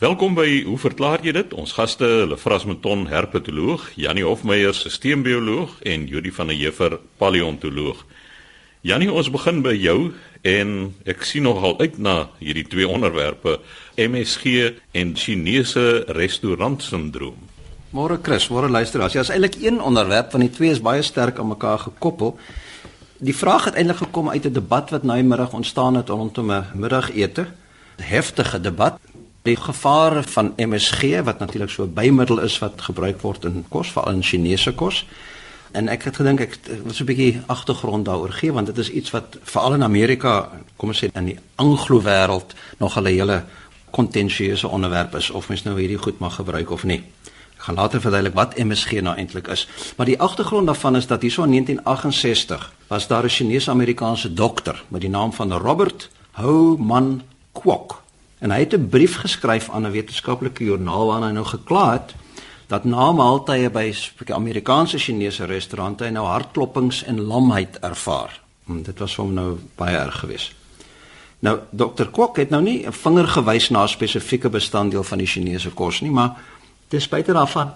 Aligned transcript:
Welkom 0.00 0.32
by 0.32 0.62
Hoe 0.64 0.78
verklaar 0.80 1.20
jy 1.20 1.34
dit? 1.36 1.50
Ons 1.52 1.74
gaste, 1.76 2.06
Lefras 2.24 2.62
Meton, 2.64 3.02
herpetoloog, 3.10 3.82
Janie 4.00 4.22
Hofmeyer, 4.24 4.72
sisteembioloog 4.72 5.74
en 5.84 6.06
Jody 6.08 6.30
van 6.32 6.48
der 6.48 6.56
Heever, 6.56 6.94
paleontoloog. 7.20 8.00
Janie, 8.80 9.10
ons 9.12 9.28
begin 9.28 9.60
by 9.60 9.74
jou 9.76 10.14
en 10.40 10.70
ek 11.04 11.26
sien 11.28 11.44
nogal 11.44 11.76
uit 11.82 11.98
na 12.00 12.14
hierdie 12.38 12.64
twee 12.64 12.88
onderwerpe, 12.88 13.58
MSG 14.00 14.70
en 14.96 15.12
Chinese 15.20 15.84
restaurantsindroom. 16.16 17.36
Môre 17.92 18.16
Chris, 18.24 18.48
môre 18.48 18.72
luisteraars. 18.72 19.18
Ja, 19.18 19.26
is 19.28 19.34
eintlik 19.36 19.60
een 19.60 19.82
onderwerp 19.84 20.32
van 20.32 20.46
die 20.46 20.52
twee 20.56 20.72
is 20.72 20.80
baie 20.80 21.04
sterk 21.04 21.44
aan 21.44 21.52
mekaar 21.52 21.84
gekoppel. 21.84 22.38
Die 23.20 23.36
vraag 23.36 23.68
het 23.68 23.76
eintlik 23.76 24.00
gekom 24.06 24.32
uit 24.32 24.48
'n 24.48 24.56
debat 24.56 24.96
wat 24.96 25.04
nou 25.04 25.20
middag 25.22 25.52
ontstaan 25.52 26.00
het 26.00 26.08
rondom 26.08 26.52
'n 26.52 26.64
middagete. 26.72 27.52
'n 28.00 28.08
Heftige 28.16 28.60
debat 28.60 28.96
die 29.42 29.56
gevare 29.56 30.22
van 30.22 30.52
MSG 30.56 31.22
wat 31.24 31.38
natuurlik 31.38 31.70
so 31.70 31.82
'n 31.82 31.94
bymiddel 31.94 32.38
is 32.38 32.58
wat 32.58 32.80
gebruik 32.80 33.20
word 33.20 33.44
in 33.44 33.64
kos 33.68 33.92
veral 33.92 34.12
in 34.12 34.22
Chinese 34.22 34.72
kos. 34.74 35.06
En 35.70 35.88
ek 35.88 36.02
het 36.02 36.16
gedink 36.16 36.40
ek 36.40 36.58
wil 36.84 36.92
so 36.92 37.04
'n 37.04 37.06
bietjie 37.06 37.40
agtergrond 37.46 38.04
daaroor 38.04 38.32
gee 38.32 38.52
want 38.52 38.66
dit 38.66 38.78
is 38.78 38.90
iets 38.90 39.10
wat 39.10 39.38
veral 39.42 39.74
in 39.74 39.82
Amerika, 39.82 40.50
kom 40.76 40.88
ons 40.88 41.04
sê 41.04 41.08
in 41.12 41.24
die 41.24 41.38
Anglo-wêreld 41.56 42.54
nog 42.78 42.96
'n 42.96 43.06
hele 43.06 43.44
kontensieuse 43.90 44.68
onderwerp 44.68 45.14
is 45.14 45.30
of 45.30 45.48
mens 45.48 45.62
nou 45.62 45.78
hierdie 45.78 45.98
goed 45.98 46.18
mag 46.18 46.34
gebruik 46.34 46.70
of 46.70 46.84
nie. 46.84 47.02
Ek 47.56 47.66
gaan 47.66 47.74
later 47.74 48.00
verduidelik 48.00 48.34
wat 48.34 48.58
MSG 48.58 49.00
nou 49.00 49.16
eintlik 49.16 49.48
is. 49.48 49.68
Maar 49.96 50.06
die 50.06 50.20
agtergrond 50.20 50.66
daarvan 50.66 50.96
is 50.96 51.06
dat 51.06 51.22
hierso 51.22 51.42
in 51.42 51.50
1968 51.50 52.72
was 52.86 53.06
daar 53.06 53.24
'n 53.24 53.28
Chinese-Amerikaanse 53.28 54.32
dokter 54.32 54.82
met 54.88 55.00
die 55.00 55.10
naam 55.10 55.32
van 55.32 55.52
Robert 55.52 56.10
Ho 56.32 56.76
Man 56.76 57.22
Kwok 57.52 57.99
En 58.40 58.50
hy 58.50 58.58
het 58.58 58.74
'n 58.74 58.88
brief 58.88 59.16
geskryf 59.16 59.70
aan 59.70 59.86
'n 59.86 59.90
wetenskaplike 59.90 60.64
joernaal 60.64 61.06
waarin 61.06 61.26
hy 61.26 61.32
nou 61.32 61.46
gekla 61.46 61.92
het 61.92 62.14
dat 62.66 62.84
na 62.84 63.12
maaltye 63.12 63.70
by 63.70 63.92
'n 64.26 64.32
Amerikaanse 64.32 64.98
Chinese 64.98 65.44
restaurante 65.44 66.04
hy 66.04 66.10
nou 66.10 66.26
hartklopings 66.26 67.04
en 67.04 67.20
lamheid 67.20 67.78
ervaar. 67.78 68.40
En 68.66 68.74
hm, 68.74 68.82
dit 68.82 68.98
was 68.98 69.16
hom 69.16 69.32
nou 69.32 69.58
baie 69.74 69.96
erg 69.96 70.18
geweest. 70.18 70.52
Nou 71.38 71.58
Dr. 71.70 72.04
Kwok 72.10 72.36
het 72.36 72.50
nou 72.50 72.62
nie 72.62 72.86
'n 72.86 72.92
vinger 72.92 73.28
gewys 73.28 73.68
na 73.68 73.82
'n 73.82 73.88
spesifieke 73.88 74.48
bestanddeel 74.48 75.02
van 75.02 75.18
die 75.18 75.26
Chinese 75.26 75.70
kos 75.70 76.00
nie, 76.00 76.10
maar 76.10 76.36
ten 76.88 77.00
spyte 77.00 77.32
daarvan 77.32 77.72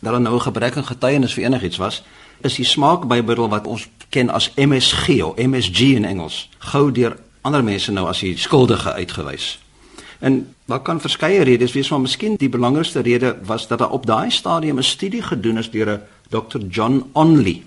dat 0.00 0.12
daar 0.12 0.20
nou 0.20 0.34
'n 0.34 0.40
gebrek 0.40 0.76
aan 0.76 0.84
getuienis 0.84 1.34
vir 1.34 1.44
enigiets 1.44 1.76
was, 1.76 2.02
is 2.40 2.54
die 2.54 2.64
smaakbymiddel 2.64 3.48
wat 3.48 3.66
ons 3.66 3.88
ken 4.08 4.30
as 4.30 4.50
MSG 4.54 5.22
of 5.22 5.36
MSG 5.36 5.80
in 5.80 6.04
Engels 6.04 6.48
gou 6.58 6.92
deur 6.92 7.16
ander 7.40 7.64
mense 7.64 7.92
nou 7.92 8.08
as 8.08 8.18
die 8.18 8.38
skuldige 8.38 8.92
uitgewys. 8.92 9.58
En 10.22 10.54
daar 10.64 10.80
kan 10.80 11.00
verskeie 11.00 11.42
redes 11.42 11.72
wees, 11.72 11.88
maar 11.90 12.00
miskien 12.00 12.36
die 12.38 12.48
belangrikste 12.48 13.00
rede 13.00 13.36
was 13.44 13.66
dat 13.66 13.78
daar 13.78 13.90
op 13.90 14.06
daai 14.06 14.30
stadium 14.30 14.78
'n 14.78 14.82
studie 14.82 15.22
gedoen 15.22 15.58
is 15.58 15.70
deur 15.70 15.88
'n 15.90 16.02
Dr. 16.28 16.58
John 16.68 17.10
Onley. 17.12 17.62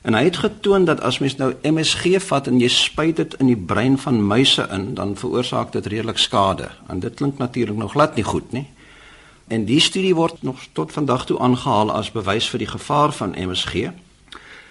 En 0.00 0.14
hy 0.14 0.24
het 0.24 0.36
getoon 0.36 0.84
dat 0.84 1.00
as 1.00 1.18
mens 1.18 1.36
nou 1.36 1.54
MSG 1.62 2.22
vat 2.22 2.46
en 2.46 2.60
jy 2.60 2.68
spuit 2.68 3.16
dit 3.16 3.34
in 3.34 3.46
die 3.46 3.56
brein 3.56 3.98
van 3.98 4.26
muise 4.26 4.68
in, 4.70 4.94
dan 4.94 5.16
veroorsaak 5.16 5.72
dit 5.72 5.86
redelik 5.86 6.18
skade. 6.18 6.68
En 6.86 7.00
dit 7.00 7.14
klink 7.14 7.38
natuurlik 7.38 7.76
nog 7.76 7.90
glad 7.90 8.14
nie 8.14 8.24
goed 8.24 8.52
nie. 8.52 8.66
En 9.46 9.64
die 9.64 9.80
studie 9.80 10.14
word 10.14 10.42
nog 10.42 10.56
tot 10.72 10.92
vandag 10.92 11.26
toe 11.26 11.38
aangehaal 11.38 11.92
as 11.92 12.12
bewys 12.12 12.48
vir 12.48 12.58
die 12.58 12.70
gevaar 12.70 13.12
van 13.12 13.34
MSG. 13.36 13.74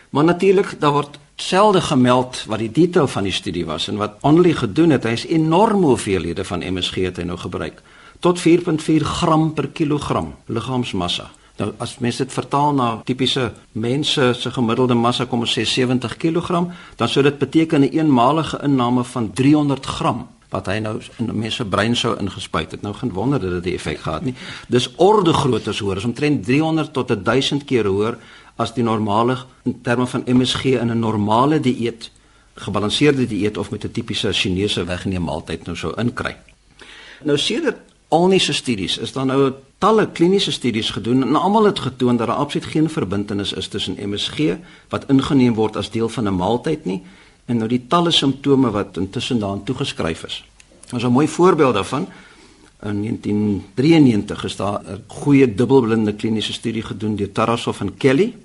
Maar 0.10 0.24
natuurlik, 0.24 0.80
daar 0.80 0.92
word 0.92 1.20
selde 1.42 1.82
gemeld 1.82 2.44
wat 2.48 2.60
die 2.60 2.72
detail 2.72 3.08
van 3.08 3.24
die 3.24 3.32
studie 3.32 3.66
was 3.66 3.88
en 3.88 3.98
wat 3.98 4.18
Only 4.22 4.54
gedoen 4.54 4.90
het, 4.90 5.04
hy 5.04 5.16
is 5.16 5.26
enorme 5.26 5.86
hoeveelhede 5.86 6.44
van 6.44 6.64
MSG 6.74 6.96
het 7.08 7.18
hy 7.18 7.24
nou 7.24 7.38
gebruik 7.38 7.82
tot 8.20 8.40
4.4 8.40 9.04
gram 9.04 9.54
per 9.54 9.70
kilogram 9.72 10.34
liggaamsmassa. 10.46 11.30
Nou 11.60 11.72
as 11.84 11.98
mens 12.04 12.20
dit 12.20 12.34
vertaal 12.34 12.74
na 12.76 12.90
tipiese 13.08 13.50
mense 13.72 14.34
se 14.36 14.52
gemiddelde 14.52 14.96
massa 14.96 15.26
kom 15.28 15.44
ons 15.44 15.56
sê 15.56 15.64
70 15.68 16.18
kg, 16.20 16.66
dan 17.00 17.08
sou 17.08 17.24
dit 17.24 17.40
beteken 17.40 17.82
'n 17.82 17.92
eenmalige 17.92 18.60
inname 18.64 19.04
van 19.04 19.32
300 19.34 19.86
gram 19.86 20.28
wat 20.50 20.66
hy 20.66 20.80
nou 20.80 21.00
in 21.18 21.30
'n 21.30 21.40
mens 21.40 21.56
se 21.56 21.66
brein 21.66 21.96
sou 21.96 22.18
ingespuit 22.18 22.72
het. 22.72 22.82
Nou 22.82 22.94
geen 22.94 23.14
wonder 23.14 23.40
dat 23.40 23.64
dit 23.64 23.74
'n 23.74 23.76
effek 23.76 24.00
gehad 24.00 24.24
nie. 24.24 24.36
Dis 24.68 24.90
orde 24.96 25.34
grootte 25.34 25.74
hoor, 25.84 25.98
is 25.98 26.04
omtrent 26.04 26.46
300 26.46 26.94
tot 26.94 27.26
1000 27.26 27.66
keer 27.66 27.86
hoër 27.86 28.18
as 28.60 28.74
die 28.76 28.84
normale 28.84 29.38
in 29.64 29.80
terme 29.82 30.08
van 30.08 30.26
MSG 30.28 30.64
in 30.76 30.92
'n 30.92 31.00
normale 31.00 31.60
dieet, 31.60 32.12
gebalanseerde 32.56 33.28
dieet 33.28 33.58
of 33.58 33.72
met 33.72 33.84
'n 33.84 33.92
tipiese 33.92 34.34
Chinese 34.34 34.84
wegneem 34.84 35.24
maaltyd 35.24 35.66
nou 35.66 35.78
sou 35.78 35.94
inkry. 35.98 36.36
Nou 37.24 37.38
sedert 37.38 37.78
alniese 38.08 38.54
studies 38.54 38.98
is 38.98 39.12
daar 39.12 39.26
nou 39.26 39.54
talle 39.78 40.12
kliniese 40.12 40.52
studies 40.52 40.90
gedoen 40.90 41.22
en 41.24 41.36
almal 41.36 41.64
het 41.64 41.80
getoon 41.80 42.18
dat 42.18 42.28
daar 42.28 42.36
absoluut 42.36 42.68
geen 42.68 42.90
verbintenis 42.90 43.54
is 43.54 43.68
tussen 43.68 43.98
MSG 44.10 44.58
wat 44.90 45.06
ingeneem 45.10 45.54
word 45.54 45.76
as 45.76 45.90
deel 45.90 46.10
van 46.10 46.28
'n 46.28 46.36
maaltyd 46.36 46.86
nie 46.86 47.04
en 47.46 47.58
nou 47.58 47.68
die 47.68 47.88
talle 47.88 48.12
simptome 48.12 48.72
wat 48.72 48.98
intussen 48.98 49.40
daaraan 49.40 49.64
toegeskryf 49.64 50.24
is. 50.24 50.44
Ons 50.92 51.04
'n 51.04 51.12
mooi 51.12 51.28
voorbeeld 51.28 51.74
daarvan 51.74 52.08
In 52.80 53.02
1993 53.02 54.44
is 54.44 54.56
daar 54.56 54.82
'n 54.86 55.04
goeie 55.08 55.56
dubbelblinde 55.56 56.14
kliniese 56.14 56.54
studie 56.54 56.82
gedoen 56.82 57.16
deur 57.16 57.32
Tarasov 57.32 57.80
en 57.80 57.98
Kelly 57.98 58.36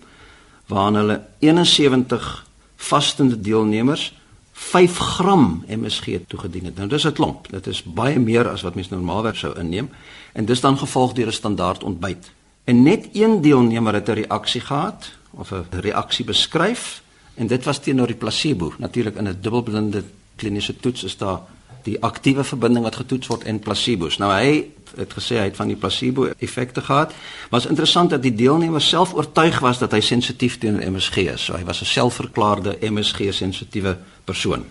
waarin 0.66 0.94
hulle 0.94 1.20
71 1.38 2.47
vastende 2.76 3.41
deelnemers 3.41 4.12
5 4.52 4.98
gram 4.98 5.64
MSG 5.66 6.19
toegedien 6.26 6.64
het. 6.64 6.76
Nou 6.76 6.88
dis 6.88 7.04
'n 7.04 7.12
klomp. 7.12 7.50
Dit 7.50 7.66
is 7.66 7.82
baie 7.82 8.19
meer 8.19 8.48
as 8.48 8.62
wat 8.62 8.75
mens 8.75 8.88
normaalweg 8.88 9.36
sou 9.36 9.58
inneem 9.58 9.91
en 10.32 10.44
dis 10.44 10.60
dan 10.60 10.78
gevolg 10.78 11.12
deur 11.12 11.26
'n 11.26 11.32
standaard 11.32 11.84
ontbyt. 11.84 12.30
En 12.64 12.82
net 12.82 13.08
een 13.12 13.41
deelnemer 13.41 13.94
het 13.94 14.08
'n 14.08 14.12
reaksie 14.12 14.60
gehad 14.60 15.10
of 15.30 15.50
'n 15.50 15.66
reaksie 15.70 16.25
beskryf 16.25 17.02
en 17.34 17.46
dit 17.46 17.64
was 17.64 17.78
teenoor 17.78 18.06
die 18.06 18.16
placebo. 18.16 18.72
Natuurlik 18.78 19.16
in 19.16 19.28
'n 19.28 19.38
dubbelblinde 19.41 20.04
kliniese 20.37 20.77
toets 20.77 21.05
is 21.05 21.17
daar 21.17 21.41
die 21.84 22.03
aktiewe 22.03 22.45
verbinding 22.45 22.84
wat 22.84 22.97
getoets 22.97 23.28
word 23.28 23.45
en 23.45 23.59
placebos. 23.61 24.19
Nou 24.19 24.31
hy 24.33 24.71
het 24.97 25.12
gesê 25.17 25.41
hy 25.41 25.49
het 25.50 25.59
van 25.59 25.69
die 25.69 25.77
placebo 25.77 26.31
effekte 26.39 26.81
gehad. 26.81 27.12
Is 27.53 27.67
interessant 27.67 28.11
dat 28.15 28.22
die 28.22 28.34
deelnemer 28.34 28.83
self 28.83 29.15
oortuig 29.15 29.59
was 29.61 29.78
dat 29.83 29.93
hy 29.93 30.00
sensitief 30.00 30.59
teenoor 30.59 30.87
MSG 30.94 31.27
is. 31.34 31.44
So 31.44 31.59
hy 31.59 31.65
was 31.65 31.83
'n 31.83 31.91
selfverklaarde 31.91 32.78
MSG 32.81 33.33
sensitiewe 33.33 33.99
persoon. 34.25 34.65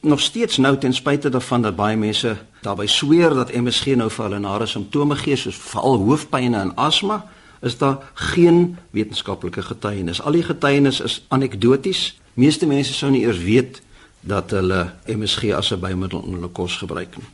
Nog 0.00 0.20
steeds 0.20 0.56
nou 0.56 0.78
ten 0.78 0.94
spyte 0.94 1.28
daarvan 1.28 1.62
dat 1.62 1.76
baie 1.76 1.96
mense 1.96 2.36
daarby 2.62 2.86
sweer 2.86 3.34
dat 3.34 3.52
MSG 3.52 3.96
nou 3.96 4.10
vir 4.10 4.24
hulle 4.24 4.38
nare 4.38 4.66
simptome 4.66 5.16
gee 5.16 5.36
soos 5.36 5.56
veral 5.56 5.96
hoofpynne 5.96 6.60
en 6.60 6.74
asma, 6.76 7.26
is 7.60 7.78
daar 7.78 8.10
geen 8.14 8.76
wetenskaplike 8.90 9.62
getuienis. 9.62 10.22
Al 10.22 10.32
die 10.32 10.42
getuienis 10.42 11.00
is 11.00 11.24
anekdoties. 11.28 12.20
Meeste 12.34 12.66
mense 12.66 12.94
sou 12.94 13.10
nie 13.10 13.24
eers 13.26 13.38
weet 13.38 13.82
dat 14.20 14.50
hulle 14.50 14.92
MSG 15.06 15.52
as 15.52 15.70
'n 15.72 15.80
bymiddel 15.80 16.22
in 16.24 16.32
hulle 16.32 16.48
kos 16.48 16.76
gebruik 16.76 17.16
nie. 17.16 17.26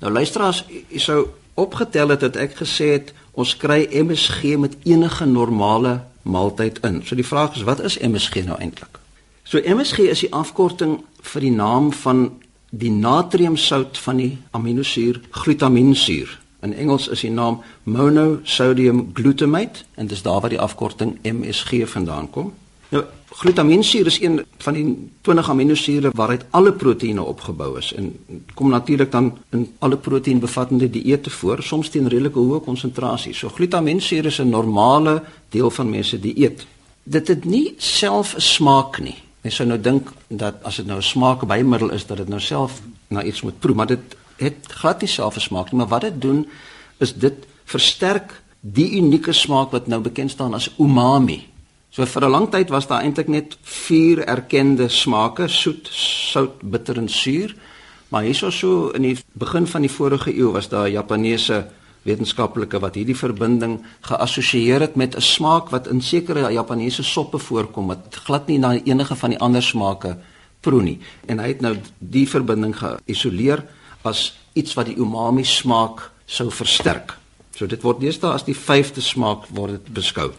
Nou 0.00 0.12
luisteraars, 0.12 0.64
jy 0.88 0.98
sou 0.98 1.26
opgetel 1.54 2.08
het 2.08 2.20
dat 2.20 2.36
ek 2.36 2.56
gesê 2.56 2.84
het 2.84 3.12
ons 3.32 3.56
kry 3.56 3.88
MSG 3.90 4.56
met 4.58 4.76
enige 4.82 5.26
normale 5.26 6.00
maaltyd 6.22 6.78
in. 6.86 7.02
So 7.04 7.14
die 7.14 7.26
vraag 7.26 7.56
is 7.56 7.62
wat 7.62 7.80
is 7.80 7.98
MSG 7.98 8.44
nou 8.44 8.58
eintlik? 8.58 8.98
So 9.42 9.60
MSG 9.64 9.98
is 9.98 10.20
die 10.20 10.32
afkorting 10.32 10.98
vir 11.22 11.40
die 11.40 11.54
naam 11.54 11.92
van 11.92 12.28
die 12.70 12.90
natriumsout 12.90 13.98
van 13.98 14.16
die 14.16 14.38
aminosuur 14.50 15.20
glutaminsuur. 15.30 16.38
In 16.60 16.74
Engels 16.74 17.08
is 17.08 17.20
die 17.20 17.30
naam 17.30 17.62
monosodium 17.82 19.10
glutamate 19.14 19.86
en 19.94 20.06
dis 20.06 20.22
daar 20.22 20.40
waar 20.40 20.52
die 20.52 20.60
afkorting 20.60 21.18
MSG 21.22 21.86
vandaan 21.86 22.30
kom. 22.30 22.52
Nou 22.88 23.04
glutaminsuur 23.38 24.06
is 24.06 24.20
een 24.20 24.40
van 24.58 24.74
die 24.74 25.10
20 25.20 25.50
aminosure 25.50 26.10
waaruit 26.14 26.44
alle 26.50 26.72
proteïene 26.72 27.22
opgebou 27.22 27.76
is 27.78 27.92
en 27.94 28.10
kom 28.54 28.70
natuurlik 28.70 29.12
dan 29.12 29.30
in 29.54 29.68
alle 29.78 29.96
proteïenbevattende 29.96 30.90
dieete 30.90 31.30
voor, 31.30 31.62
soms 31.62 31.90
teen 31.94 32.08
redelike 32.08 32.38
hoë 32.38 32.60
konsentrasies. 32.64 33.38
So 33.38 33.48
glutaminsuur 33.54 34.26
is 34.26 34.40
'n 34.40 34.50
normale 34.50 35.22
deel 35.48 35.70
van 35.70 35.90
mense 35.90 36.20
dieet. 36.20 36.66
Dit 37.02 37.28
het 37.28 37.44
nie 37.44 37.74
self 37.76 38.34
'n 38.34 38.40
smaak 38.40 38.98
nie. 39.00 39.16
Mens 39.40 39.54
sou 39.54 39.68
nou 39.68 39.80
dink 39.80 40.12
dat 40.28 40.54
as 40.62 40.76
dit 40.76 40.86
nou 40.86 40.98
'n 40.98 41.02
smaak 41.02 41.46
bymiddel 41.46 41.90
is 41.90 42.06
dat 42.06 42.16
dit 42.16 42.28
nou 42.28 42.40
self 42.40 42.82
na 43.08 43.22
iets 43.22 43.42
moet 43.42 43.58
proe, 43.58 43.74
maar 43.74 43.86
dit 43.86 44.16
het 44.36 44.66
glad 44.68 45.00
nie 45.00 45.08
self 45.08 45.36
'n 45.36 45.40
smaak 45.40 45.70
nie, 45.70 45.78
maar 45.78 45.88
wat 45.88 46.00
dit 46.00 46.20
doen 46.20 46.46
is 46.98 47.14
dit 47.14 47.34
versterk 47.64 48.42
die 48.60 48.90
unieke 48.90 49.32
smaak 49.32 49.70
wat 49.70 49.86
nou 49.86 50.00
bekend 50.00 50.30
staan 50.30 50.54
as 50.54 50.74
umami. 50.78 51.46
So 51.90 52.06
vir 52.06 52.24
'n 52.24 52.30
lang 52.30 52.50
tyd 52.50 52.68
was 52.70 52.86
daar 52.86 53.02
eintlik 53.02 53.28
net 53.28 53.56
vier 53.62 54.24
erkende 54.24 54.88
smake: 54.88 55.48
soet, 55.48 55.88
sout, 55.92 56.62
bitter 56.62 56.96
en 56.96 57.08
suur. 57.08 57.54
Maar 58.08 58.22
hierso 58.22 58.50
so 58.50 58.90
in 58.90 59.02
die 59.02 59.16
begin 59.32 59.66
van 59.66 59.80
die 59.80 59.90
vorige 59.90 60.32
eeu 60.32 60.52
was 60.52 60.68
daar 60.68 60.88
Japaneese 60.88 61.66
wetenskaplike 62.02 62.80
wat 62.80 62.94
hierdie 62.94 63.16
verbinding 63.16 63.78
geassosieer 64.00 64.80
het 64.80 64.96
met 64.96 65.16
'n 65.16 65.20
smaak 65.20 65.70
wat 65.70 65.86
in 65.86 66.00
sekere 66.00 66.52
Japaneese 66.52 67.02
soppe 67.02 67.38
voorkom 67.38 67.86
wat 67.86 68.14
glad 68.24 68.46
nie 68.46 68.58
na 68.58 68.72
enige 68.84 69.16
van 69.16 69.30
die 69.30 69.38
ander 69.38 69.62
smake 69.62 70.16
proe 70.60 70.82
nie. 70.82 70.98
En 71.26 71.38
hy 71.38 71.48
het 71.48 71.60
nou 71.60 71.76
die 71.98 72.28
verbinding 72.28 72.76
geïsoleer 72.76 73.64
as 74.02 74.38
iets 74.52 74.74
wat 74.74 74.86
die 74.86 74.96
umami 74.96 75.44
smaak 75.44 76.10
sou 76.26 76.50
versterk. 76.50 77.16
So 77.56 77.66
dit 77.66 77.82
word 77.82 78.00
deesdae 78.00 78.32
as 78.32 78.44
die 78.44 78.56
vyfde 78.56 79.00
smaak 79.00 79.46
word 79.48 79.70
dit 79.70 79.92
beskou. 79.92 80.32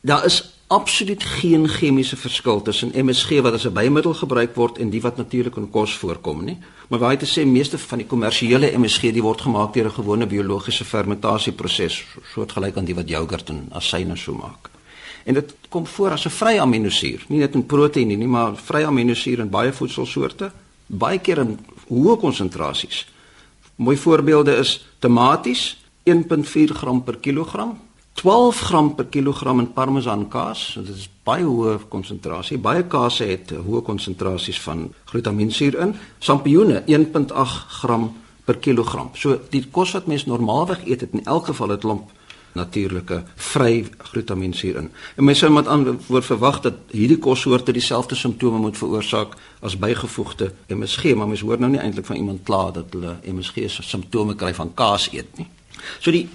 Daar 0.00 0.24
is 0.24 0.57
absoluut 0.68 1.24
geen 1.24 1.68
chemiese 1.68 2.16
verskil 2.16 2.62
tussen 2.62 2.92
MSG 3.04 3.40
wat 3.40 3.52
as 3.52 3.64
'n 3.64 3.72
bymiddel 3.72 4.14
gebruik 4.14 4.54
word 4.54 4.78
en 4.78 4.90
die 4.90 5.00
wat 5.00 5.16
natuurlik 5.16 5.56
in 5.56 5.70
kos 5.70 5.94
voorkom 5.96 6.44
nie. 6.44 6.58
Maar 6.88 7.00
jy 7.00 7.16
te 7.16 7.26
sê 7.26 7.46
meeste 7.46 7.78
van 7.78 7.98
die 7.98 8.06
kommersiële 8.06 8.78
MSG 8.78 9.00
die 9.00 9.22
word 9.22 9.40
gemaak 9.40 9.72
deur 9.72 9.86
'n 9.86 9.90
gewone 9.90 10.26
biologiese 10.26 10.84
fermentasieproses 10.84 12.04
soortgelyk 12.34 12.76
aan 12.76 12.84
die 12.84 12.94
wat 12.94 13.08
jogurt 13.08 13.48
en 13.48 13.68
asyne 13.70 14.16
so 14.16 14.34
maak. 14.34 14.70
En 15.24 15.34
dit 15.34 15.54
kom 15.68 15.86
voor 15.86 16.10
as 16.10 16.24
'n 16.24 16.30
vrye 16.30 16.60
aminosuur, 16.60 17.24
nie 17.28 17.38
net 17.38 17.54
in 17.54 17.66
proteïene 17.66 18.16
nie, 18.16 18.28
maar 18.28 18.56
vrye 18.56 18.86
aminosuur 18.86 19.38
in 19.38 19.50
baie 19.50 19.72
voedselsoorte, 19.72 20.52
baie 20.86 21.18
keer 21.18 21.38
in 21.38 21.58
hoë 21.88 22.18
konsentrasies. 22.18 23.06
Mooi 23.76 23.96
voorbeelde 23.96 24.56
is 24.56 24.86
tomaties 24.98 25.76
1.4 26.04 26.74
gram 26.74 27.04
per 27.04 27.16
kilogram 27.16 27.78
12 28.18 28.60
gram 28.60 28.94
per 28.94 29.06
kilogram 29.06 29.60
in 29.62 29.72
parmesan 29.72 30.24
kaas. 30.28 30.72
Dit 30.74 30.96
is 30.96 31.08
baie 31.22 31.44
hoë 31.46 31.76
konsentrasie. 31.88 32.58
Baie 32.58 32.82
kaas 32.90 33.20
het 33.22 33.52
hoë 33.54 33.84
konsentrasies 33.86 34.58
van 34.64 34.88
glutaminsuur 35.12 35.78
in. 35.84 35.94
Sampioene 36.18 36.82
1.8 36.90 37.60
gram 37.78 38.08
per 38.44 38.58
kilogram. 38.58 39.12
So 39.14 39.38
die 39.52 39.62
kos 39.70 39.94
wat 39.94 40.08
mens 40.10 40.26
normaalweg 40.26 40.82
eet 40.88 41.04
het 41.06 41.14
in 41.14 41.22
elk 41.30 41.52
geval 41.52 41.72
'n 41.76 41.78
klomp 41.78 42.10
natuurlike 42.52 43.22
vry 43.36 43.86
glutaminsuur 43.98 44.76
in. 44.76 44.90
En 45.16 45.24
mense 45.24 45.44
sou 45.44 45.52
met 45.52 45.66
antwoord 45.66 46.24
verwag 46.24 46.60
dat 46.60 46.74
hierdie 46.90 47.18
kossoorte 47.18 47.72
dieselfde 47.72 48.14
simptome 48.14 48.58
moet 48.58 48.78
veroorsaak 48.78 49.36
as 49.60 49.78
bygevoegde 49.78 50.52
MSG, 50.66 51.14
maar 51.14 51.28
mens 51.28 51.40
hoor 51.40 51.58
nou 51.60 51.70
nie 51.70 51.80
eintlik 51.80 52.06
van 52.06 52.16
iemand 52.16 52.42
kla 52.42 52.70
dat 52.70 52.84
hulle 52.90 53.16
MSG 53.22 53.54
se 53.70 53.82
simptome 53.82 54.34
kry 54.34 54.54
van 54.54 54.74
kaas 54.74 55.08
eet 55.12 55.36
nie. 55.36 55.46
So 56.00 56.10
die 56.10 56.28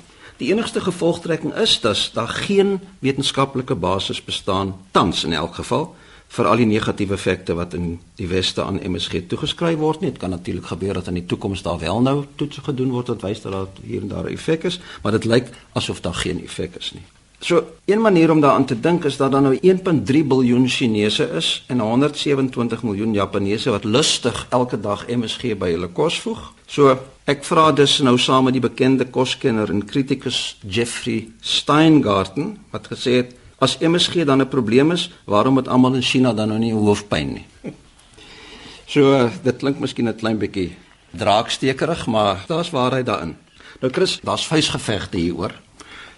Die 0.43 0.51
enigste 0.51 0.81
gevolgtrekking 0.81 1.53
is 1.55 1.79
dat 1.79 2.09
daar 2.13 2.27
geen 2.27 2.79
wetenskaplike 2.99 3.75
basis 3.75 4.23
bestaan 4.23 4.75
tans 4.91 5.23
in 5.23 5.33
elk 5.33 5.55
geval 5.55 5.95
vir 6.35 6.47
al 6.51 6.59
die 6.59 6.65
negatiewe 6.67 7.15
effekte 7.15 7.55
wat 7.55 7.73
in 7.77 8.01
die 8.19 8.27
weste 8.27 8.63
aan 8.63 8.81
MSG 8.83 9.21
toegeskryf 9.31 9.77
word 9.79 10.01
nie. 10.03 10.11
Dit 10.11 10.19
kan 10.19 10.35
natuurlik 10.35 10.67
gebeur 10.67 10.99
dat 10.99 11.07
in 11.07 11.21
die 11.21 11.25
toekoms 11.25 11.63
daar 11.63 11.79
wel 11.79 12.01
nou 12.01 12.25
toets 12.35 12.59
gedoen 12.65 12.91
word 12.91 13.13
wat 13.13 13.23
wys 13.23 13.41
dat 13.41 13.55
daar 13.55 13.71
hier 13.85 14.01
en 14.01 14.11
daar 14.11 14.27
'n 14.27 14.35
effek 14.35 14.63
is, 14.63 14.79
maar 15.01 15.11
dit 15.11 15.25
lyk 15.25 15.47
asof 15.73 16.01
daar 16.01 16.19
geen 16.25 16.43
effek 16.43 16.75
is 16.75 16.91
nie. 16.91 17.05
So, 17.39 17.63
een 17.85 18.01
manier 18.01 18.31
om 18.31 18.41
daaraan 18.41 18.65
te 18.65 18.79
dink 18.79 19.03
is 19.03 19.17
dat 19.17 19.31
daar 19.31 19.41
nou 19.41 19.57
1.3 19.61 20.25
miljard 20.25 20.71
Chinese 20.71 21.29
is 21.29 21.63
en 21.67 21.79
127 21.79 22.83
miljoen 22.83 23.13
Japaneese 23.13 23.69
wat 23.69 23.83
lustig 23.83 24.47
elke 24.49 24.79
dag 24.79 25.07
MSG 25.07 25.57
by 25.57 25.71
hulle 25.71 25.87
kos 25.87 26.19
voeg. 26.21 26.53
So, 26.65 26.99
Ek 27.23 27.45
vra 27.47 27.69
dus 27.71 28.01
nou 28.03 28.17
saam 28.19 28.49
met 28.49 28.55
die 28.57 28.61
bekende 28.63 29.05
koskenner 29.07 29.69
en 29.71 29.85
kritikus 29.87 30.57
Jeffrey 30.67 31.29
Steingarten 31.39 32.57
wat 32.73 32.89
gesê 32.91 33.13
het 33.21 33.29
as 33.63 33.77
MSG 33.79 34.25
dan 34.27 34.41
'n 34.41 34.49
probleem 34.51 34.91
is, 34.91 35.09
waarom 35.25 35.55
het 35.55 35.67
almal 35.67 35.95
in 35.95 36.01
China 36.01 36.33
dan 36.33 36.49
nou 36.49 36.59
nie 36.59 36.73
hoofpyn 36.73 37.33
nie? 37.33 37.45
So 38.85 39.29
dit 39.43 39.57
klink 39.57 39.79
miskien 39.79 40.09
'n 40.09 40.15
klein 40.15 40.37
bietjie 40.37 40.75
draakstekerig, 41.11 42.07
maar 42.07 42.43
daar's 42.47 42.71
waarheid 42.71 43.05
daarin. 43.05 43.37
Nou 43.79 43.91
Chris, 43.93 44.19
daar's 44.23 44.47
vuisgevegte 44.47 45.17
hieroor. 45.17 45.53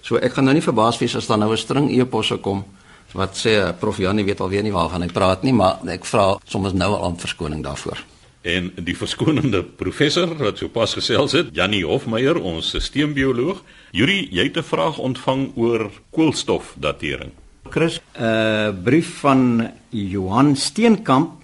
So 0.01 0.15
ek 0.15 0.33
gaan 0.33 0.43
nou 0.43 0.53
nie 0.53 0.63
verbaas 0.63 0.97
wees 0.97 1.15
as 1.15 1.27
daar 1.27 1.37
nou 1.37 1.51
'n 1.51 1.57
string 1.57 1.91
e-posse 1.91 2.37
kom 2.37 2.65
wat 3.13 3.37
sê 3.37 3.77
prof 3.79 3.97
Janie 3.97 4.25
weet 4.25 4.39
alweer 4.39 4.63
nie 4.63 4.73
waarvan 4.73 5.01
hy 5.01 5.07
praat 5.07 5.43
nie, 5.43 5.53
maar 5.53 5.77
ek 5.87 6.05
vra 6.05 6.37
soms 6.45 6.73
nou 6.73 6.95
al 6.95 7.11
'n 7.11 7.17
verskoning 7.19 7.63
daarvoor 7.63 8.14
en 8.45 8.69
die 8.85 8.93
verskonende 8.97 9.63
professor 9.63 10.35
wat 10.37 10.61
sopas 10.61 10.93
gesels 10.99 11.33
het, 11.33 11.49
Jannie 11.57 11.83
Hofmeyer, 11.85 12.37
ons 12.37 12.69
sisteembioloog. 12.75 13.63
Yuri, 13.95 14.27
jy 14.31 14.43
het 14.49 14.57
'n 14.57 14.63
vraag 14.63 14.97
ontvang 14.97 15.51
oor 15.55 15.89
koolstofdatering. 16.11 17.31
Chris, 17.69 17.99
'n 17.99 18.23
uh, 18.23 18.69
brief 18.83 19.19
van 19.19 19.71
Johan 19.89 20.55
Steenkamp 20.55 21.41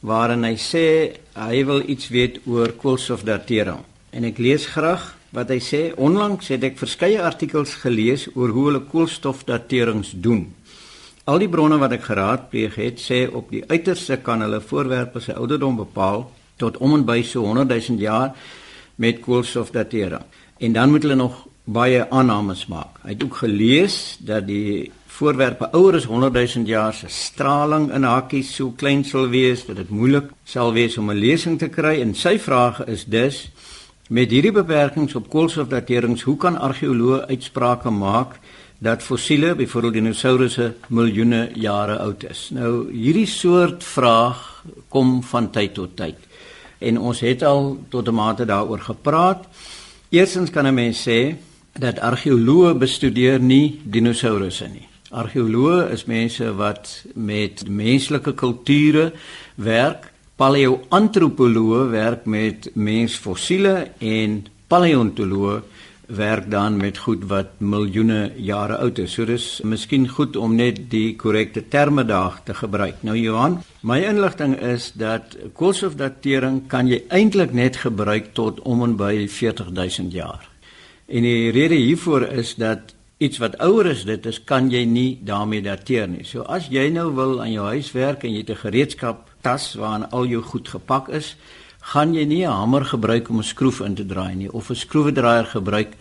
waarin 0.00 0.44
hy 0.44 0.56
sê 0.56 1.16
hy 1.34 1.64
wil 1.64 1.82
iets 1.88 2.08
weet 2.08 2.40
oor 2.46 2.72
koolstofdatering. 2.72 3.82
En 4.10 4.24
ek 4.24 4.38
lees 4.38 4.66
graag 4.66 5.16
wat 5.32 5.48
hy 5.48 5.58
sê. 5.58 5.92
Onlangs 5.96 6.48
het 6.48 6.62
ek 6.62 6.78
verskeie 6.78 7.22
artikels 7.22 7.74
gelees 7.74 8.28
oor 8.34 8.48
hoe 8.48 8.66
hulle 8.66 8.80
koolstofdaterings 8.80 10.12
doen. 10.14 10.54
Al 11.24 11.38
die 11.38 11.48
bronne 11.48 11.78
wat 11.78 11.92
ek 11.92 12.02
geraadpleeg 12.04 12.74
het, 12.74 13.00
sê 13.00 13.24
op 13.32 13.50
die 13.50 13.64
uiterste 13.66 14.16
kan 14.16 14.40
hulle 14.40 14.60
voorwerpe 14.60 15.20
se 15.20 15.34
ouderdom 15.34 15.76
bepaal 15.76 16.30
tot 16.64 16.80
om 16.80 16.96
en 16.98 17.06
by 17.06 17.20
so 17.22 17.44
100 17.44 17.68
000 17.88 18.00
jaar 18.00 18.34
met 18.96 19.20
koolstofdatering. 19.20 20.24
En 20.58 20.72
dan 20.72 20.90
moet 20.90 21.02
hulle 21.02 21.18
nog 21.18 21.46
baie 21.64 22.04
aannames 22.10 22.66
maak. 22.68 23.00
Hy 23.02 23.14
het 23.14 23.24
ook 23.24 23.40
gelees 23.40 24.18
dat 24.20 24.46
die 24.46 24.90
voorwerpe 25.14 25.70
ouer 25.72 25.96
as 26.00 26.08
100 26.10 26.34
000 26.34 26.66
jaar 26.68 26.94
se 26.94 27.08
straling 27.08 27.90
in 27.94 28.04
hakkies 28.04 28.50
so 28.56 28.72
klein 28.76 29.04
sal 29.04 29.28
wees 29.30 29.64
dat 29.66 29.78
dit 29.78 29.90
moeilik 29.94 30.32
sal 30.44 30.72
wees 30.74 30.98
om 30.98 31.10
'n 31.10 31.18
lesing 31.18 31.58
te 31.58 31.68
kry 31.68 32.00
en 32.00 32.14
sy 32.14 32.38
vraag 32.38 32.84
is 32.86 33.04
dus 33.04 33.50
met 34.08 34.30
hierdie 34.30 34.52
beperkings 34.52 35.14
op 35.14 35.30
koolstofdaterings, 35.30 36.22
hoe 36.22 36.36
kan 36.36 36.58
argeoloë 36.58 37.26
uitsprake 37.26 37.90
maak 37.90 38.38
dat 38.78 39.02
fossiele, 39.02 39.54
byvoorbeeld 39.54 39.94
dinosourusse, 39.94 40.74
miljoene 40.88 41.50
jare 41.54 41.98
oud 41.98 42.24
is? 42.24 42.50
Nou 42.50 42.92
hierdie 42.92 43.26
soort 43.26 43.84
vraag 43.84 44.64
kom 44.88 45.22
van 45.22 45.50
tyd 45.50 45.74
tot 45.74 45.96
tyd 45.96 46.16
en 46.84 46.98
ons 46.98 47.20
het 47.20 47.42
al 47.42 47.78
tot 47.88 48.08
'n 48.08 48.14
mate 48.14 48.44
daaroor 48.44 48.80
gepraat. 48.80 49.46
Eerstens 50.08 50.50
kan 50.50 50.66
'n 50.66 50.74
mens 50.74 51.08
sê 51.08 51.34
dat 51.78 51.98
argeoloë 51.98 52.74
bestudeer 52.78 53.40
nie 53.40 53.80
dinosourusse 53.84 54.68
nie. 54.68 54.88
Argeoloë 55.10 55.90
is 55.92 56.04
mense 56.04 56.54
wat 56.54 57.04
met 57.14 57.68
menslike 57.68 58.34
kulture 58.34 59.12
werk. 59.54 60.12
Paleoantropoloë 60.36 61.88
werk 61.88 62.24
met 62.24 62.70
mensfossiele 62.74 63.90
en 63.98 64.46
paleontoloë 64.66 65.62
werk 66.06 66.50
dan 66.50 66.76
met 66.76 66.98
goed 66.98 67.24
wat 67.24 67.58
miljoene 67.58 68.32
jare 68.36 68.76
oud 68.76 68.98
is. 68.98 69.12
So 69.12 69.24
dis 69.24 69.60
miskien 69.64 70.08
goed 70.08 70.36
om 70.36 70.54
net 70.56 70.90
die 70.90 71.16
korrekte 71.16 71.68
terme 71.68 72.04
daar 72.04 72.40
te 72.44 72.54
gebruik. 72.54 73.02
Nou 73.02 73.16
Johan, 73.18 73.62
my 73.80 74.00
inligting 74.04 74.56
is 74.60 74.92
dat 74.92 75.36
koolstofdatering 75.52 76.66
kan 76.68 76.88
jy 76.88 77.02
eintlik 77.08 77.52
net 77.52 77.76
gebruik 77.76 78.32
tot 78.32 78.60
om 78.60 78.82
en 78.82 78.96
by 78.96 79.26
40000 79.28 80.12
jaar. 80.12 80.48
En 81.06 81.22
die 81.22 81.50
rede 81.50 81.74
hiervoor 81.74 82.28
is 82.32 82.54
dat 82.54 82.94
iets 83.18 83.38
wat 83.38 83.58
ouer 83.62 83.86
is, 83.86 84.04
dit 84.04 84.26
is 84.26 84.40
kan 84.44 84.70
jy 84.70 84.84
nie 84.88 85.18
daarmee 85.24 85.62
dateer 85.62 86.08
nie. 86.08 86.24
So 86.24 86.42
as 86.42 86.68
jy 86.72 86.88
nou 86.92 87.10
wil 87.14 87.40
aan 87.42 87.52
jou 87.52 87.66
huis 87.72 87.92
werk 87.92 88.24
en 88.24 88.32
jy 88.32 88.42
het 88.44 88.50
'n 88.50 88.64
gereedskap 88.66 89.30
tas 89.40 89.74
waarin 89.74 90.10
al 90.10 90.26
jou 90.26 90.42
goed 90.42 90.68
gepak 90.68 91.08
is, 91.08 91.36
gaan 91.92 92.14
jy 92.14 92.24
nie 92.24 92.44
'n 92.44 92.50
hamer 92.50 92.84
gebruik 92.84 93.28
om 93.28 93.38
'n 93.38 93.50
skroef 93.52 93.80
in 93.80 93.94
te 93.94 94.06
draai 94.06 94.34
nie 94.34 94.52
of 94.52 94.70
'n 94.70 94.74
skroewedraaier 94.74 95.46
gebruik 95.46 95.92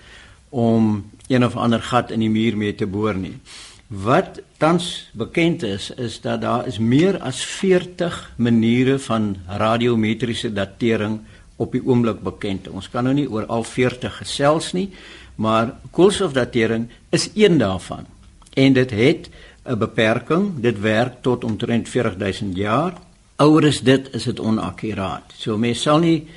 om 0.50 1.12
een 1.28 1.46
of 1.46 1.56
ander 1.56 1.82
gat 1.82 2.12
in 2.12 2.20
die 2.20 2.30
muur 2.30 2.58
mee 2.58 2.76
te 2.76 2.86
boor 2.86 3.16
nie. 3.16 3.40
Wat 3.88 4.42
tans 4.58 5.10
bekend 5.14 5.64
is 5.64 5.92
is 5.92 6.22
dat 6.22 6.42
daar 6.42 6.68
is 6.68 6.78
meer 6.78 7.20
as 7.20 7.46
40 7.46 8.34
maniere 8.36 9.00
van 9.00 9.38
radiometriese 9.48 10.54
datering 10.54 11.20
op 11.56 11.72
die 11.72 11.86
oomblik 11.86 12.22
bekend. 12.24 12.68
Ons 12.68 12.90
kan 12.90 13.04
nou 13.04 13.14
nie 13.14 13.30
oor 13.30 13.46
al 13.46 13.64
40 13.64 14.18
gesels 14.18 14.72
nie, 14.74 14.90
maar 15.36 15.76
koolstofdatering 15.92 16.88
is 17.10 17.30
een 17.36 17.58
daarvan. 17.58 18.06
En 18.54 18.74
dit 18.74 18.92
het 18.92 19.30
'n 19.66 19.78
beperking. 19.78 20.60
Dit 20.60 20.80
werk 20.80 21.22
tot 21.22 21.44
omtrent 21.44 21.90
40000 21.90 22.56
jaar 22.56 22.94
ouer 23.42 23.66
is 23.66 23.82
dit 23.82 24.10
is 24.16 24.24
dit 24.24 24.40
onakkuraat. 24.40 25.34
So 25.38 25.58
mense 25.58 25.82
sal 25.82 26.00
nie 26.00 26.28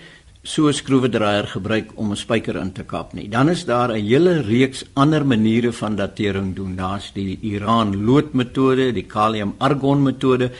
so 0.46 0.68
'n 0.68 0.72
skroewedraaier 0.72 1.46
gebruik 1.46 1.92
om 1.96 2.12
'n 2.12 2.16
spyker 2.16 2.56
in 2.56 2.72
te 2.72 2.84
kap 2.84 3.12
nie. 3.12 3.28
Dan 3.28 3.48
is 3.48 3.64
daar 3.64 3.90
'n 3.90 4.04
hele 4.04 4.42
reeks 4.42 4.84
ander 4.94 5.26
maniere 5.26 5.72
van 5.72 5.96
datering 5.96 6.54
doen. 6.54 6.76
Daar's 6.76 7.10
die 7.12 7.38
Iran 7.42 8.04
loodmetode, 8.04 8.92
die 8.92 9.06
kalium 9.06 9.54
argon 9.58 10.02
metode 10.02 10.50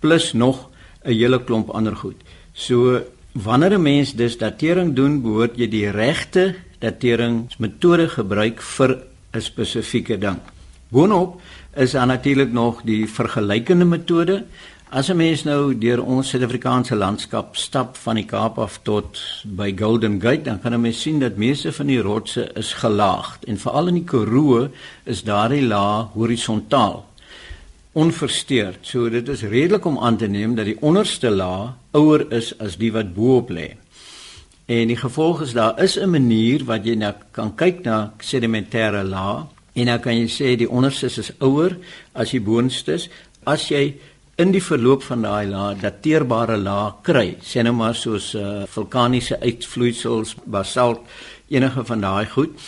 plus 0.00 0.32
nog 0.32 0.68
'n 1.04 1.12
hele 1.12 1.44
klomp 1.44 1.70
ander 1.70 1.96
goed. 1.96 2.16
So 2.52 3.00
wanneer 3.32 3.72
'n 3.78 3.82
mens 3.82 4.14
dus 4.14 4.38
datering 4.38 4.94
doen, 4.94 5.22
behoort 5.22 5.56
jy 5.56 5.68
die 5.68 5.90
regte 5.90 6.54
dateringsmetode 6.80 8.08
gebruik 8.08 8.60
vir 8.60 8.98
'n 9.32 9.40
spesifieke 9.40 10.18
ding. 10.18 10.38
Boonop 10.88 11.40
is 11.76 11.92
natuurlik 11.92 12.52
nog 12.52 12.82
die 12.82 13.06
vergelykende 13.06 13.84
metode 13.84 14.44
As 14.88 15.08
'n 15.10 15.16
mens 15.16 15.42
nou 15.42 15.74
deur 15.74 15.98
ons 16.04 16.28
Suid-Afrikaanse 16.28 16.94
landskap 16.94 17.56
stap 17.56 17.96
van 17.96 18.14
die 18.14 18.24
Kaap 18.24 18.58
af 18.58 18.78
tot 18.82 19.18
by 19.44 19.74
Golden 19.76 20.20
Gate, 20.20 20.42
dan 20.42 20.60
kan 20.60 20.74
'n 20.74 20.80
mens 20.80 21.00
sien 21.00 21.18
dat 21.18 21.36
meeste 21.36 21.72
van 21.72 21.86
die 21.86 22.00
rotse 22.00 22.52
is 22.54 22.72
gelaagd 22.72 23.44
en 23.44 23.58
veral 23.58 23.86
in 23.88 23.94
die 23.94 24.04
Karoo 24.04 24.68
is 25.04 25.22
daardie 25.22 25.66
laag 25.66 26.06
horisontaal 26.12 27.04
onversteurd. 27.92 28.78
So 28.82 29.08
dit 29.10 29.28
is 29.28 29.42
redelik 29.42 29.84
om 29.84 29.98
aan 29.98 30.16
te 30.16 30.26
neem 30.26 30.54
dat 30.54 30.64
die 30.64 30.80
onderste 30.80 31.30
laag 31.30 31.74
ouer 31.90 32.32
is 32.32 32.58
as 32.58 32.76
die 32.76 32.92
wat 32.92 33.14
bo-op 33.14 33.50
lê. 33.50 33.74
En 34.66 34.86
die 34.86 34.96
gevolg 34.96 35.42
is 35.42 35.52
daar 35.52 35.82
is 35.82 35.98
'n 35.98 36.10
manier 36.10 36.64
wat 36.64 36.84
jy 36.84 36.94
nou 36.94 37.14
kan 37.30 37.54
kyk 37.54 37.84
na 37.84 38.12
sedimentêre 38.18 39.02
laag 39.02 39.46
en 39.72 39.86
dan 39.86 40.00
kan 40.00 40.16
jy 40.16 40.28
sê 40.28 40.56
die 40.56 40.70
onderste 40.70 41.06
is 41.06 41.32
ouer 41.40 41.76
as 42.12 42.30
die 42.30 42.40
boonste. 42.40 43.08
As 43.44 43.68
jy 43.68 43.94
in 44.36 44.50
die 44.52 44.62
verloop 44.62 45.02
van 45.02 45.22
daai 45.24 45.46
laag 45.48 45.78
dateerbare 45.80 46.58
laag 46.60 47.00
kry, 47.02 47.36
sê 47.40 47.62
nou 47.64 47.72
maar 47.76 47.94
soos 47.96 48.34
uh, 48.36 48.64
vulkaniese 48.68 49.38
uitvloeisels, 49.40 50.34
basalt, 50.44 51.00
enige 51.48 51.84
van 51.88 52.04
daai 52.04 52.26
goed 52.34 52.66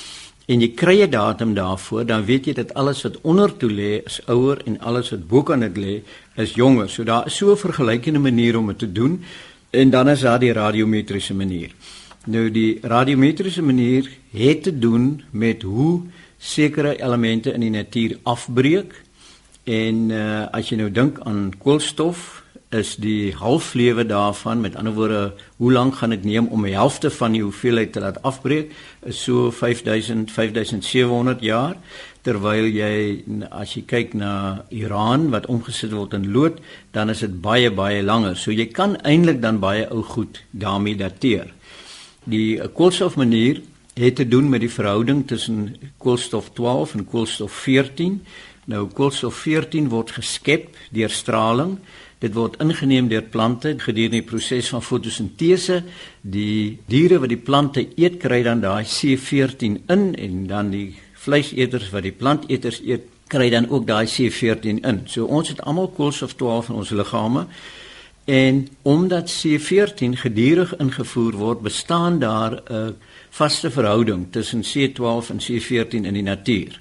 en 0.48 0.62
jy 0.64 0.68
kry 0.72 1.02
'n 1.04 1.10
datum 1.10 1.52
daarvoor, 1.54 2.06
dan 2.06 2.24
weet 2.24 2.46
jy 2.46 2.54
dat 2.54 2.72
alles 2.74 3.02
wat 3.02 3.20
onder 3.20 3.52
toe 3.56 3.70
lê 3.70 4.00
is 4.06 4.20
ouer 4.26 4.62
en 4.64 4.80
alles 4.80 5.10
wat 5.10 5.28
bo 5.28 5.42
kan 5.42 5.60
dit 5.60 5.76
lê 5.76 6.02
is 6.36 6.54
jonger. 6.54 6.88
So 6.88 7.04
daar 7.04 7.26
is 7.26 7.36
so 7.36 7.52
'n 7.52 7.56
vergelykende 7.56 8.18
manier 8.18 8.56
om 8.56 8.66
dit 8.66 8.78
te 8.78 8.92
doen 8.92 9.22
en 9.70 9.90
dan 9.90 10.08
is 10.08 10.20
daar 10.20 10.38
die 10.38 10.52
radiometriese 10.52 11.34
manier. 11.34 11.70
Nou 12.24 12.50
die 12.50 12.78
radiometriese 12.82 13.62
manier 13.62 14.08
het 14.30 14.62
te 14.62 14.78
doen 14.78 15.22
met 15.30 15.62
hoe 15.62 16.02
sekere 16.38 17.02
elemente 17.02 17.52
in 17.52 17.60
die 17.60 17.70
natuur 17.70 18.18
afbreek 18.22 19.04
en 19.68 20.10
uh, 20.10 20.48
as 20.56 20.70
jy 20.70 20.78
nou 20.80 20.88
dink 20.90 21.20
aan 21.28 21.50
koolstof 21.60 22.42
is 22.76 22.96
die 23.00 23.32
halflewe 23.32 24.04
daarvan 24.04 24.60
met 24.60 24.76
ander 24.76 24.92
woorde 24.92 25.20
hoe 25.56 25.72
lank 25.72 25.94
gaan 26.00 26.12
dit 26.12 26.24
neem 26.24 26.48
om 26.52 26.66
die 26.66 26.74
helfte 26.76 27.10
van 27.10 27.32
die 27.32 27.40
hoeveelheid 27.42 27.92
te 27.92 28.00
laat 28.04 28.20
afbreek 28.28 28.74
is 29.08 29.22
so 29.24 29.50
5000 29.50 30.30
5700 30.30 31.40
jaar. 31.40 31.76
Terwyl 32.22 32.68
jy 32.68 33.24
as 33.48 33.72
jy 33.72 33.84
kyk 33.88 34.12
na 34.20 34.64
Iran 34.68 35.30
wat 35.32 35.48
omgesit 35.48 35.94
word 35.96 36.16
in 36.18 36.28
lood 36.32 36.60
dan 36.92 37.08
is 37.08 37.24
dit 37.24 37.40
baie 37.40 37.70
baie 37.72 38.02
langer. 38.02 38.36
So 38.36 38.52
jy 38.52 38.68
kan 38.72 38.98
eintlik 39.00 39.40
dan 39.40 39.60
baie 39.64 39.88
ou 39.88 40.02
goed 40.02 40.42
daarmee 40.52 40.96
dateer. 40.96 41.48
Die 42.28 42.60
koolstof 42.76 43.16
manier 43.16 43.62
het 43.98 44.16
te 44.16 44.28
doen 44.28 44.48
met 44.48 44.60
die 44.60 44.70
verhouding 44.70 45.24
tussen 45.26 45.76
koolstof 45.98 46.52
12 46.52 46.94
en 46.94 47.08
koolstof 47.08 47.52
14 47.64 48.20
nou 48.68 48.86
koolstof 48.92 49.34
14 49.46 49.88
word 49.88 50.12
geskep 50.18 50.76
deur 50.92 51.10
straling 51.10 51.78
Dit 52.18 52.34
word 52.34 52.56
ingeneem 52.58 53.06
deur 53.06 53.22
plante 53.30 53.76
gedurende 53.78 54.18
die 54.18 54.26
proses 54.26 54.68
van 54.72 54.82
fotosintese. 54.82 55.82
Die 56.22 56.78
diere 56.90 57.20
wat 57.22 57.30
die 57.30 57.38
plante 57.38 57.84
eet, 57.94 58.18
kry 58.18 58.40
dan 58.42 58.62
daai 58.64 58.82
C14 58.82 59.76
in 59.86 60.08
en 60.18 60.40
dan 60.50 60.72
die 60.74 60.96
vleiseters 61.18 61.92
wat 61.94 62.02
die 62.02 62.14
planteters 62.14 62.80
eet, 62.82 63.06
kry 63.30 63.50
dan 63.54 63.68
ook 63.70 63.86
daai 63.86 64.08
C14 64.10 64.82
in. 64.82 65.04
So 65.06 65.28
ons 65.30 65.52
het 65.52 65.62
almal 65.62 65.92
koolstof 65.94 66.34
12 66.40 66.72
in 66.72 66.80
ons 66.82 66.90
liggame. 66.90 67.46
En 68.28 68.64
omdat 68.82 69.30
C14 69.30 70.18
gedurig 70.24 70.74
ingevoer 70.76 71.38
word, 71.38 71.62
bestaan 71.62 72.18
daar 72.18 72.62
'n 72.66 72.96
vaste 73.30 73.70
verhouding 73.70 74.26
tussen 74.30 74.62
C12 74.62 75.30
en 75.30 75.38
C14 75.38 76.04
in 76.04 76.14
die 76.14 76.22
natuur. 76.22 76.80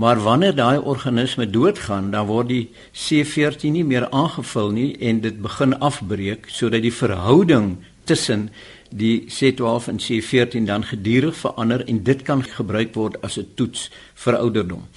Maar 0.00 0.20
wanneer 0.22 0.54
daai 0.54 0.78
organisme 0.78 1.50
doodgaan, 1.50 2.10
dan 2.10 2.26
word 2.26 2.48
die 2.48 2.70
C14 2.96 3.74
nie 3.74 3.84
meer 3.84 4.06
aangevul 4.08 4.70
nie 4.72 4.94
en 4.96 5.20
dit 5.20 5.36
begin 5.44 5.76
afbreek 5.76 6.48
sodat 6.48 6.86
die 6.86 6.94
verhouding 6.94 7.74
tussen 8.08 8.48
die 8.88 9.26
C12 9.28 9.90
en 9.92 10.00
C14 10.00 10.64
dan 10.70 10.86
gedurig 10.88 11.36
verander 11.36 11.84
en 11.84 12.00
dit 12.06 12.22
kan 12.24 12.40
gebruik 12.42 12.96
word 12.96 13.20
as 13.22 13.36
'n 13.38 13.52
toets 13.54 13.90
vir 14.24 14.38
ouderdom. 14.38 14.88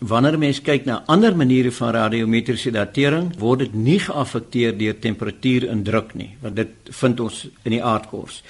Wanneer 0.00 0.38
mens 0.38 0.62
kyk 0.62 0.84
na 0.84 1.02
ander 1.06 1.36
maniere 1.36 1.72
van 1.72 1.92
radiometriese 1.92 2.70
datering, 2.70 3.38
word 3.38 3.58
dit 3.58 3.74
nie 3.74 3.98
geaffekteer 3.98 4.78
deur 4.78 4.98
temperatuur 4.98 5.68
en 5.68 5.82
druk 5.82 6.14
nie, 6.14 6.36
want 6.40 6.56
dit 6.56 6.68
vind 6.84 7.20
ons 7.20 7.48
in 7.62 7.72
die 7.72 7.84
aardkors. 7.84 8.42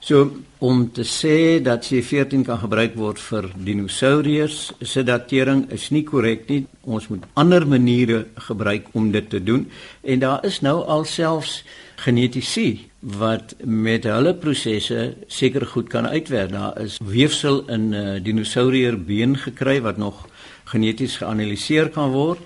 So 0.00 0.30
om 0.58 0.84
te 0.92 1.04
sê 1.06 1.60
dat 1.62 1.86
C14 1.86 2.44
kan 2.46 2.58
gebruik 2.62 2.94
word 2.98 3.20
vir 3.22 3.48
dinosourus 3.54 4.72
se 4.82 5.02
datering 5.06 5.66
is 5.74 5.88
nie 5.94 6.04
korrek 6.06 6.48
nie. 6.48 6.64
Ons 6.82 7.08
moet 7.10 7.26
ander 7.38 7.66
maniere 7.66 8.26
gebruik 8.48 8.88
om 8.98 9.10
dit 9.14 9.30
te 9.30 9.42
doen 9.42 9.66
en 10.02 10.22
daar 10.22 10.44
is 10.46 10.60
nou 10.66 10.80
alselfs 10.86 11.62
genetiese 12.02 12.78
wat 13.18 13.54
met 13.62 14.06
hulle 14.10 14.34
prosesse 14.34 15.14
seker 15.30 15.66
goed 15.66 15.88
kan 15.88 16.06
uitwerk. 16.06 16.50
Daar 16.50 16.80
is 16.82 16.98
weefsel 17.02 17.62
in 17.68 17.90
'n 17.90 17.94
uh, 17.94 18.16
eh, 18.16 18.24
dinosourier 18.24 18.98
been 19.04 19.36
gekry 19.36 19.80
wat 19.80 19.96
nog 19.96 20.26
geneties 20.64 21.16
geanaliseer 21.16 21.88
kan 21.88 22.10
word 22.10 22.38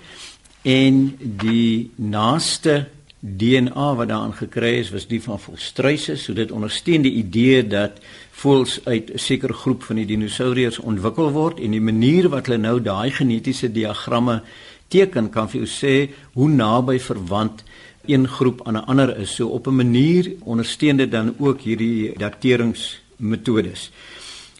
en 0.63 1.17
die 1.19 1.91
naaste 1.95 2.87
DNA 3.25 3.93
wat 3.95 4.09
daarin 4.11 4.33
gekry 4.35 4.73
is 4.81 4.89
was 4.91 5.05
die 5.07 5.21
van 5.23 5.39
volstruise, 5.39 6.17
so 6.19 6.35
dit 6.35 6.51
ondersteun 6.51 7.05
die 7.05 7.13
idee 7.21 7.61
dat 7.63 8.01
voels 8.35 8.81
uit 8.83 9.13
'n 9.13 9.17
sekere 9.17 9.53
groep 9.53 9.83
van 9.83 9.95
die 9.95 10.05
dinosourus 10.05 10.79
ontwikkel 10.79 11.31
word 11.31 11.59
en 11.59 11.71
die 11.71 11.81
manier 11.81 12.27
wat 12.29 12.45
hulle 12.45 12.57
nou 12.57 12.81
daai 12.81 13.11
genetiese 13.11 13.71
diagramme 13.71 14.41
teken 14.87 15.29
kan 15.29 15.47
vir 15.49 15.61
jou 15.61 15.69
sê 15.69 16.11
hoe 16.33 16.49
naby 16.49 16.99
verwant 16.99 17.63
een 18.05 18.27
groep 18.27 18.67
aan 18.67 18.75
'n 18.75 18.85
ander 18.85 19.17
is. 19.17 19.35
So 19.35 19.47
op 19.47 19.67
'n 19.67 19.75
manier 19.75 20.33
ondersteun 20.43 20.97
dit 20.97 21.11
dan 21.11 21.35
ook 21.39 21.61
hierdie 21.61 22.17
dateringsmetodes. 22.17 23.91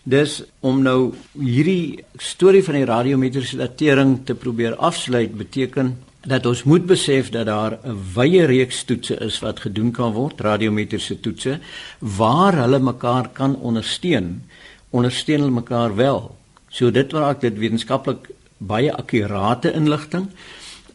Dis 0.04 0.44
om 0.60 0.82
nou 0.82 1.14
hierdie 1.40 2.04
storie 2.18 2.64
van 2.64 2.74
die 2.74 2.86
radiometriese 2.86 3.58
datering 3.58 4.26
te 4.26 4.36
probeer 4.36 4.76
afsluit 4.76 5.38
beteken 5.38 5.98
dat 6.24 6.46
ons 6.46 6.64
moet 6.64 6.86
besef 6.86 7.30
dat 7.30 7.46
daar 7.46 7.78
'n 7.84 7.98
wye 8.16 8.46
reeks 8.46 8.84
toetse 8.84 9.16
is 9.20 9.40
wat 9.40 9.60
gedoen 9.60 9.92
kan 9.92 10.12
word, 10.12 10.42
radiometriese 10.42 11.20
toetse 11.20 11.60
waar 12.00 12.56
hulle 12.56 12.80
mekaar 12.80 13.30
kan 13.34 13.56
ondersteun. 13.56 14.44
Ondersteun 14.90 15.40
hulle 15.40 15.52
mekaar 15.52 15.96
wel. 15.96 16.36
So 16.70 16.92
dit 16.92 17.12
maak 17.12 17.42
dit 17.42 17.58
wetenskaplik 17.58 18.30
baie 18.58 18.94
akkurate 18.94 19.74
inligting 19.74 20.30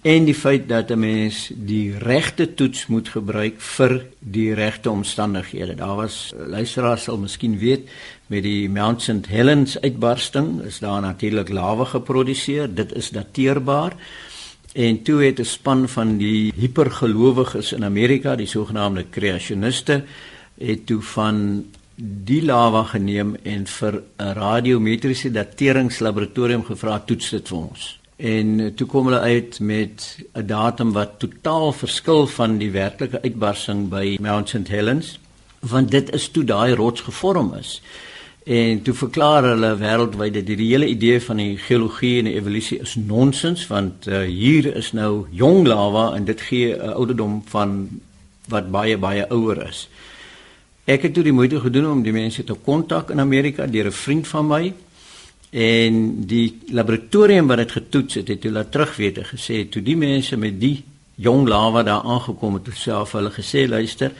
en 0.03 0.25
die 0.25 0.35
feit 0.35 0.69
dat 0.69 0.91
'n 0.91 0.99
mens 0.99 1.51
die 1.55 1.99
regte 1.99 2.55
toets 2.55 2.87
moet 2.87 3.09
gebruik 3.09 3.61
vir 3.61 4.07
die 4.19 4.55
regte 4.55 4.91
omstandighede. 4.91 5.75
Daar 5.75 5.97
was 5.97 6.33
luisteraars 6.47 7.03
sal 7.03 7.19
miskien 7.19 7.59
weet 7.59 7.89
met 8.27 8.43
die 8.43 8.69
Mount 8.69 9.03
St 9.03 9.27
Helens 9.27 9.81
uitbarsting 9.81 10.63
is 10.63 10.79
daar 10.79 11.01
natuurlik 11.01 11.49
lawe 11.49 11.85
geproduseer. 11.85 12.75
Dit 12.75 12.95
is 12.95 13.11
dateerbaar. 13.11 13.93
En 14.79 15.03
toe 15.03 15.23
het 15.25 15.39
'n 15.41 15.45
span 15.45 15.89
van 15.89 16.17
die 16.17 16.53
hipergelowiges 16.57 17.73
in 17.73 17.85
Amerika, 17.85 18.37
die 18.37 18.47
sogenaamde 18.47 19.05
kreasioniste, 19.11 20.05
het 20.59 20.87
toe 20.87 21.03
van 21.03 21.67
die 21.95 22.45
lava 22.45 22.83
geneem 22.83 23.37
en 23.43 23.67
vir 23.67 24.03
'n 24.17 24.33
radiometriese 24.33 25.31
dateringslaboratorium 25.31 26.65
gevra 26.65 26.99
toets 26.99 27.31
dit 27.31 27.49
vir 27.49 27.59
ons. 27.59 27.99
En 28.17 28.75
toe 28.75 28.87
kom 28.87 29.07
hulle 29.07 29.21
uit 29.21 29.61
met 29.61 30.19
'n 30.35 30.47
datum 30.47 30.93
wat 30.93 31.19
totaal 31.19 31.73
verskil 31.73 32.27
van 32.27 32.59
die 32.59 32.71
werklike 32.71 33.23
uitbarsting 33.23 33.89
by 33.89 34.17
Mount 34.21 34.49
St 34.49 34.69
Helens, 34.69 35.19
want 35.59 35.91
dit 35.91 36.13
is 36.15 36.29
toe 36.29 36.45
daai 36.45 36.75
rots 36.75 37.01
gevorm 37.01 37.55
is. 37.55 37.83
En 38.49 38.79
toe 38.83 38.95
verklaar 38.97 39.45
hulle 39.45 39.75
wêreldwyd 39.77 40.33
dat 40.39 40.47
die 40.49 40.71
hele 40.71 40.87
idee 40.89 41.21
van 41.21 41.37
die 41.37 41.59
geologie 41.61 42.15
en 42.23 42.31
die 42.31 42.39
evolusie 42.39 42.79
is 42.81 42.95
nonsens 42.97 43.67
want 43.69 44.07
uh, 44.09 44.23
hier 44.25 44.71
is 44.73 44.95
nou 44.97 45.27
jong 45.37 45.67
lava 45.69 46.15
en 46.17 46.25
dit 46.25 46.41
gee 46.41 46.71
'n 46.73 46.81
uh, 46.81 46.95
ouderdom 46.97 47.43
van 47.53 47.75
wat 48.49 48.71
baie 48.71 48.97
baie 48.97 49.29
ouer 49.29 49.69
is. 49.69 49.89
Ek 50.85 51.03
het 51.03 51.15
toe 51.15 51.23
die 51.23 51.33
moeite 51.33 51.61
gedoen 51.61 51.91
om 51.91 52.03
die 52.03 52.13
mense 52.13 52.45
te 52.45 52.55
kontak 52.55 53.11
in 53.11 53.21
Amerika 53.21 53.67
deur 53.67 53.87
'n 53.87 53.93
vriend 53.93 54.29
van 54.29 54.47
my 54.47 54.73
en 55.51 56.27
die 56.27 56.59
laboratorium 56.73 57.47
wat 57.47 57.57
dit 57.57 57.73
getoets 57.73 58.15
het, 58.15 58.29
het 58.29 58.43
hulle 58.43 58.69
terugwete 58.69 59.25
gesê 59.25 59.69
toe 59.69 59.83
die 59.83 59.97
mense 59.97 60.37
met 60.37 60.61
die 60.61 60.85
jong 61.15 61.49
lava 61.49 61.83
daar 61.83 62.03
aangekom 62.03 62.55
het, 62.55 62.67
het 62.67 62.77
self 62.77 63.13
hulle 63.13 63.31
gesê 63.31 63.69
luister 63.69 64.13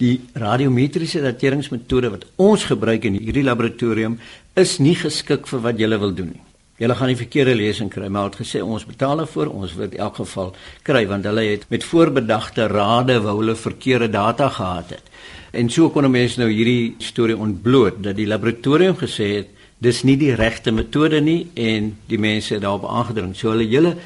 Die 0.00 0.16
radiometriese 0.32 1.20
dateringsmetode 1.20 2.08
wat 2.14 2.22
ons 2.40 2.62
gebruik 2.70 3.04
in 3.04 3.18
hierdie 3.20 3.44
laboratorium 3.44 4.14
is 4.56 4.78
nie 4.80 4.94
geskik 4.96 5.44
vir 5.50 5.60
wat 5.66 5.82
julle 5.82 5.98
wil 6.00 6.14
doen 6.16 6.30
nie. 6.32 6.46
Julle 6.80 6.96
gaan 6.96 7.10
die 7.12 7.18
verkeerde 7.20 7.52
lesing 7.52 7.90
kry, 7.92 8.08
maar 8.08 8.30
het 8.30 8.38
gesê 8.40 8.62
ons 8.64 8.86
betaal 8.88 9.20
daarvoor, 9.20 9.50
ons 9.52 9.74
wil 9.76 9.90
in 9.90 9.98
elk 10.00 10.22
geval 10.22 10.54
kry 10.86 11.02
want 11.10 11.28
hulle 11.28 11.44
het 11.50 11.66
met 11.68 11.84
voorbedagte 11.84 12.70
rade 12.72 13.18
wou 13.20 13.36
hulle 13.42 13.56
verkeerde 13.60 14.08
data 14.08 14.48
gehad 14.48 14.94
het. 14.96 15.12
En 15.52 15.68
so 15.68 15.90
kon 15.92 16.08
mense 16.08 16.40
nou 16.40 16.48
hierdie 16.48 16.94
storie 17.04 17.36
ontbloot 17.36 18.00
dat 18.00 18.16
die 18.16 18.28
laboratorium 18.30 18.96
gesê 18.96 19.28
het 19.34 19.52
dis 19.84 20.00
nie 20.08 20.16
die 20.16 20.32
regte 20.36 20.72
metode 20.72 21.20
nie 21.20 21.50
en 21.60 21.92
die 22.08 22.20
mense 22.20 22.54
het 22.54 22.64
daarop 22.64 22.88
aangedring. 22.88 23.36
So 23.36 23.52
hulle 23.52 23.68
hele 23.68 23.98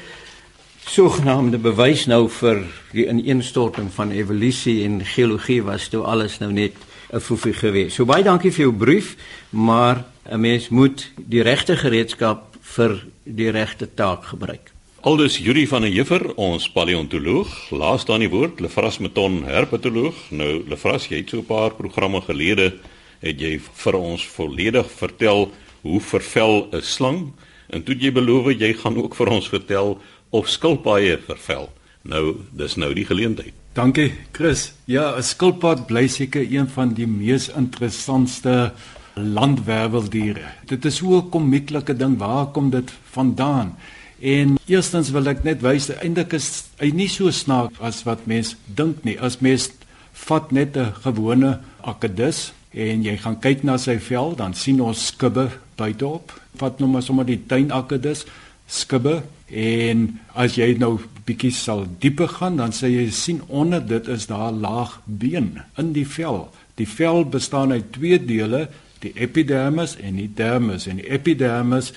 sogenaamde 0.85 1.57
bewys 1.57 2.05
nou 2.05 2.27
vir 2.29 2.61
die 2.93 3.07
ineenstorting 3.09 3.89
van 3.93 4.11
evolusie 4.13 4.83
en 4.85 4.99
geologie 5.05 5.61
was 5.65 5.87
toe 5.89 6.03
alles 6.05 6.37
nou 6.39 6.51
net 6.51 6.73
'n 7.13 7.19
foefie 7.19 7.53
gewees. 7.53 7.93
So 7.93 8.05
baie 8.05 8.23
dankie 8.23 8.51
vir 8.51 8.65
jou 8.65 8.73
brief, 8.73 9.15
maar 9.49 10.05
'n 10.29 10.39
mens 10.39 10.69
moet 10.69 11.11
die 11.17 11.41
regte 11.41 11.75
gereedskap 11.75 12.55
vir 12.61 13.05
die 13.23 13.51
regte 13.51 13.87
taak 13.93 14.23
gebruik. 14.23 14.71
Aldus 15.01 15.37
Yuri 15.37 15.67
van 15.67 15.81
der 15.81 15.91
Heever, 15.91 16.35
ons 16.35 16.69
paleontoloog, 16.69 17.71
laas 17.71 18.05
dan 18.05 18.19
die 18.19 18.29
woord, 18.29 18.59
Lefras 18.59 18.97
Meton, 18.97 19.43
herpetoloog. 19.43 20.15
Nou 20.29 20.63
Lefras, 20.67 21.07
jy 21.07 21.17
het 21.17 21.29
so 21.29 21.37
'n 21.37 21.45
paar 21.45 21.71
programme 21.71 22.21
gelede 22.21 22.73
het 23.19 23.39
jy 23.39 23.59
vir 23.59 23.95
ons 23.95 24.25
volledig 24.27 24.91
vertel 24.91 25.51
hoe 25.81 26.01
vervel 26.01 26.67
'n 26.71 26.81
slang 26.81 27.33
en 27.69 27.83
toe 27.83 27.95
jy 27.97 28.11
beloof 28.11 28.51
jy 28.53 28.73
gaan 28.73 28.97
ook 28.97 29.15
vir 29.15 29.27
ons 29.27 29.47
vertel 29.49 29.97
of 30.35 30.49
skilpaaie 30.51 31.17
vervel. 31.27 31.69
Nou, 32.05 32.35
dis 32.53 32.75
nou 32.77 32.91
die 32.93 33.05
geleentheid. 33.07 33.53
Dankie, 33.75 34.13
Chris. 34.31 34.71
Ja, 34.85 35.15
'n 35.17 35.23
skilpad 35.23 35.87
bly 35.87 36.07
seker 36.07 36.41
een 36.41 36.67
van 36.67 36.93
die 36.93 37.07
mees 37.07 37.49
interessantste 37.49 38.71
landwerweldiere. 39.15 40.45
Dit 40.65 40.85
is 40.85 40.95
so 40.95 41.17
'n 41.17 41.29
komieklike 41.29 41.95
ding. 41.95 42.17
Waar 42.17 42.45
kom 42.45 42.69
dit 42.69 42.91
vandaan? 43.11 43.75
En 44.19 44.55
eerstens 44.65 45.09
wil 45.09 45.27
ek 45.27 45.43
net 45.43 45.61
wys 45.61 45.89
eintlik 45.89 46.33
is 46.33 46.63
hy 46.79 46.89
nie 46.89 47.09
so 47.09 47.31
snaaks 47.31 47.79
as 47.79 48.03
wat 48.03 48.25
mens 48.25 48.55
dink 48.65 49.03
nie. 49.03 49.19
As 49.19 49.39
mens 49.39 49.71
vat 50.13 50.51
net 50.51 50.77
'n 50.77 50.93
gewone 51.03 51.59
akedus 51.81 52.53
en 52.71 53.03
jy 53.03 53.17
gaan 53.17 53.39
kyk 53.39 53.63
na 53.63 53.77
sy 53.77 53.99
vel, 53.99 54.35
dan 54.35 54.53
sien 54.53 54.81
ons 54.81 55.07
skubbe 55.07 55.49
buiteop. 55.75 56.31
Vat 56.55 56.79
nou 56.79 56.89
maar 56.89 57.03
sommer 57.03 57.25
die 57.25 57.43
tuinakedus, 57.47 58.25
skubbe 58.67 59.23
en 59.49 60.07
as 60.33 60.57
jy 60.57 60.71
nou 60.81 60.97
bietjie 61.25 61.53
sal 61.53 61.85
dieper 62.01 62.29
gaan, 62.37 62.57
dan 62.57 62.73
sê 62.73 62.89
jy 62.89 63.09
sien 63.13 63.41
onder 63.47 63.83
dit 63.85 64.07
is 64.07 64.27
daar 64.29 64.53
laag 64.53 64.99
been 65.05 65.59
in 65.77 65.93
die 65.93 66.07
vel. 66.07 66.47
Die 66.75 66.89
vel 66.89 67.25
bestaan 67.29 67.71
uit 67.71 67.91
twee 67.93 68.19
dele, 68.21 68.67
die 69.01 69.13
epidermis 69.21 69.95
en 70.01 70.17
die 70.19 70.29
dermis 70.33 70.87
en 70.89 71.01
die 71.01 71.09
epidermis 71.13 71.93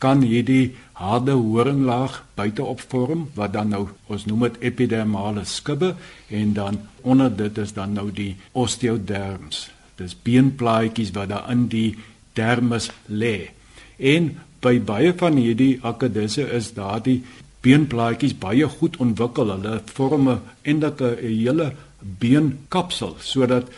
kan 0.00 0.22
hierdie 0.24 0.72
harde 0.96 1.36
horinglaag 1.36 2.22
buiteop 2.36 2.80
vorm 2.92 3.26
wat 3.36 3.52
dan 3.56 3.72
nou 3.72 3.82
ons 4.12 4.24
noem 4.28 4.46
dit 4.48 4.62
epidermale 4.70 5.44
skubbe 5.48 5.94
en 6.28 6.54
dan 6.56 6.80
onder 7.04 7.32
dit 7.36 7.58
is 7.60 7.72
dan 7.76 7.92
nou 7.96 8.08
die 8.12 8.34
osteoderms. 8.52 9.68
Dis 10.00 10.16
beenplaatjies 10.16 11.12
wat 11.16 11.32
daar 11.32 11.50
in 11.52 11.66
die 11.72 11.98
dermis 12.36 12.88
lê. 13.08 13.50
En 13.96 14.32
by 14.60 14.78
baie 14.80 15.12
van 15.16 15.36
hierdie 15.36 15.78
akedisse 15.82 16.44
is 16.56 16.72
daardie 16.76 17.22
beenplaatjies 17.64 18.36
baie 18.40 18.66
goed 18.78 18.96
ontwikkel. 18.96 19.52
Hulle 19.54 19.80
vorm 19.94 20.28
'n 20.28 20.40
eindelike 20.64 21.16
'n 21.20 21.38
hele 21.42 21.72
beenkapsel 22.00 23.16
sodat 23.18 23.68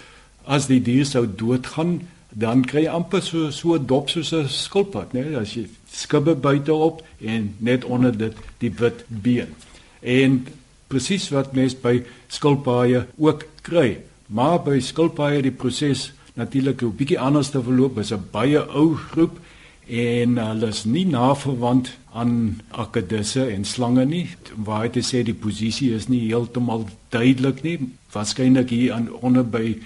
as 0.44 0.66
die 0.66 0.82
dier 0.82 1.04
sou 1.04 1.26
doodgaan 1.26 2.00
dan 2.34 2.64
kry 2.64 2.84
jy 2.84 2.92
amper 2.92 3.22
so 3.22 3.50
so 3.50 3.78
dop 3.78 4.10
soos 4.10 4.32
'n 4.32 4.48
skilpad, 4.48 5.12
né? 5.12 5.36
As 5.36 5.54
jy 5.54 5.66
skubbe 5.92 6.34
buite 6.34 6.72
op 6.72 7.02
en 7.20 7.54
net 7.58 7.84
onder 7.84 8.16
dit 8.16 8.34
die 8.58 8.72
wit 8.78 9.04
been. 9.08 9.54
En 10.00 10.46
presies 10.88 11.28
wat 11.30 11.52
mens 11.52 11.74
by 11.74 12.02
skilpaaie 12.28 13.06
ook 13.18 13.46
kry. 13.62 13.98
Maar 14.26 14.62
by 14.62 14.80
skilpaaie 14.80 15.42
die 15.42 15.50
proses 15.50 16.12
natuurlik 16.34 16.82
'n 16.82 16.96
bietjie 16.96 17.20
anders 17.20 17.50
te 17.50 17.62
verloop. 17.62 17.94
Dit 17.94 18.04
is 18.04 18.12
'n 18.12 18.28
baie 18.30 18.60
ou 18.74 18.96
groep 18.96 19.38
en 19.88 20.38
hulle 20.38 20.68
is 20.68 20.84
nie 20.84 21.06
naverwant 21.06 21.90
aan 22.12 22.60
akedisse 22.70 23.46
en 23.50 23.64
slange 23.64 24.04
nie. 24.04 24.26
Waar 24.56 24.90
dit 24.92 25.04
sê 25.04 25.22
die 25.26 25.34
posisie 25.34 25.92
is 25.96 26.08
nie 26.08 26.26
heeltemal 26.28 26.86
duidelik 27.14 27.62
nie. 27.62 27.78
Waarskynlik 28.12 28.70
hier 28.70 28.94
aan 28.94 29.10
onder 29.20 29.44
by 29.44 29.78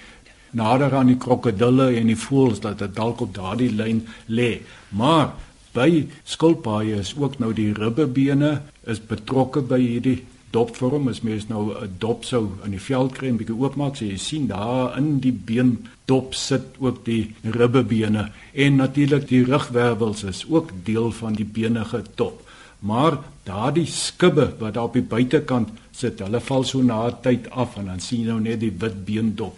nader 0.57 0.95
aan 0.95 1.11
die 1.11 1.19
krokodille 1.19 1.91
en 1.99 2.11
die 2.11 2.19
voëls 2.19 2.61
dat 2.63 2.79
dit 2.79 2.95
dalk 2.95 3.21
op 3.21 3.33
daardie 3.35 3.71
lyn 3.73 4.05
lê. 4.27 4.57
Maar 4.89 5.33
by 5.73 6.07
skilpaaie 6.25 7.01
is 7.03 7.13
ook 7.17 7.39
nou 7.39 7.53
die 7.53 7.73
ribbebene 7.73 8.61
is 8.87 9.01
betrokke 9.03 9.61
by 9.61 9.79
hierdie 9.81 10.21
dopvorm. 10.57 11.07
As 11.11 11.21
mens 11.21 11.47
nou 11.47 11.63
'n 11.73 11.95
dop 11.99 12.25
sou 12.25 12.49
in 12.65 12.71
die 12.71 12.85
veld 12.89 13.13
kry 13.13 13.29
en 13.29 13.37
bietjie 13.37 13.59
oopmaak, 13.59 13.95
so 13.95 14.05
jy 14.05 14.17
sien 14.17 14.47
daar 14.47 14.97
in 14.97 15.19
die 15.19 15.31
been 15.31 15.87
dop 16.05 16.33
sit 16.33 16.75
ook 16.79 17.05
die 17.05 17.35
ribbebene 17.43 18.31
en 18.53 18.75
natuurlik 18.75 19.27
die 19.27 19.43
rugwervels 19.43 20.23
is 20.23 20.45
ook 20.49 20.71
deel 20.83 21.11
van 21.11 21.33
die 21.33 21.45
benige 21.45 22.03
dop. 22.15 22.41
Maar 22.79 23.17
daardie 23.43 23.85
skubbe 23.85 24.53
wat 24.59 24.73
daar 24.73 24.83
op 24.83 24.93
die 24.93 25.01
buitekant 25.01 25.69
sit, 25.91 26.19
hulle 26.19 26.39
val 26.39 26.63
so 26.63 26.81
na 26.81 27.09
tyd 27.11 27.49
af 27.49 27.77
en 27.77 27.85
dan 27.85 27.99
sien 27.99 28.21
jy 28.21 28.27
nou 28.27 28.39
net 28.39 28.59
die 28.59 28.73
wit 28.79 29.05
beendop. 29.05 29.57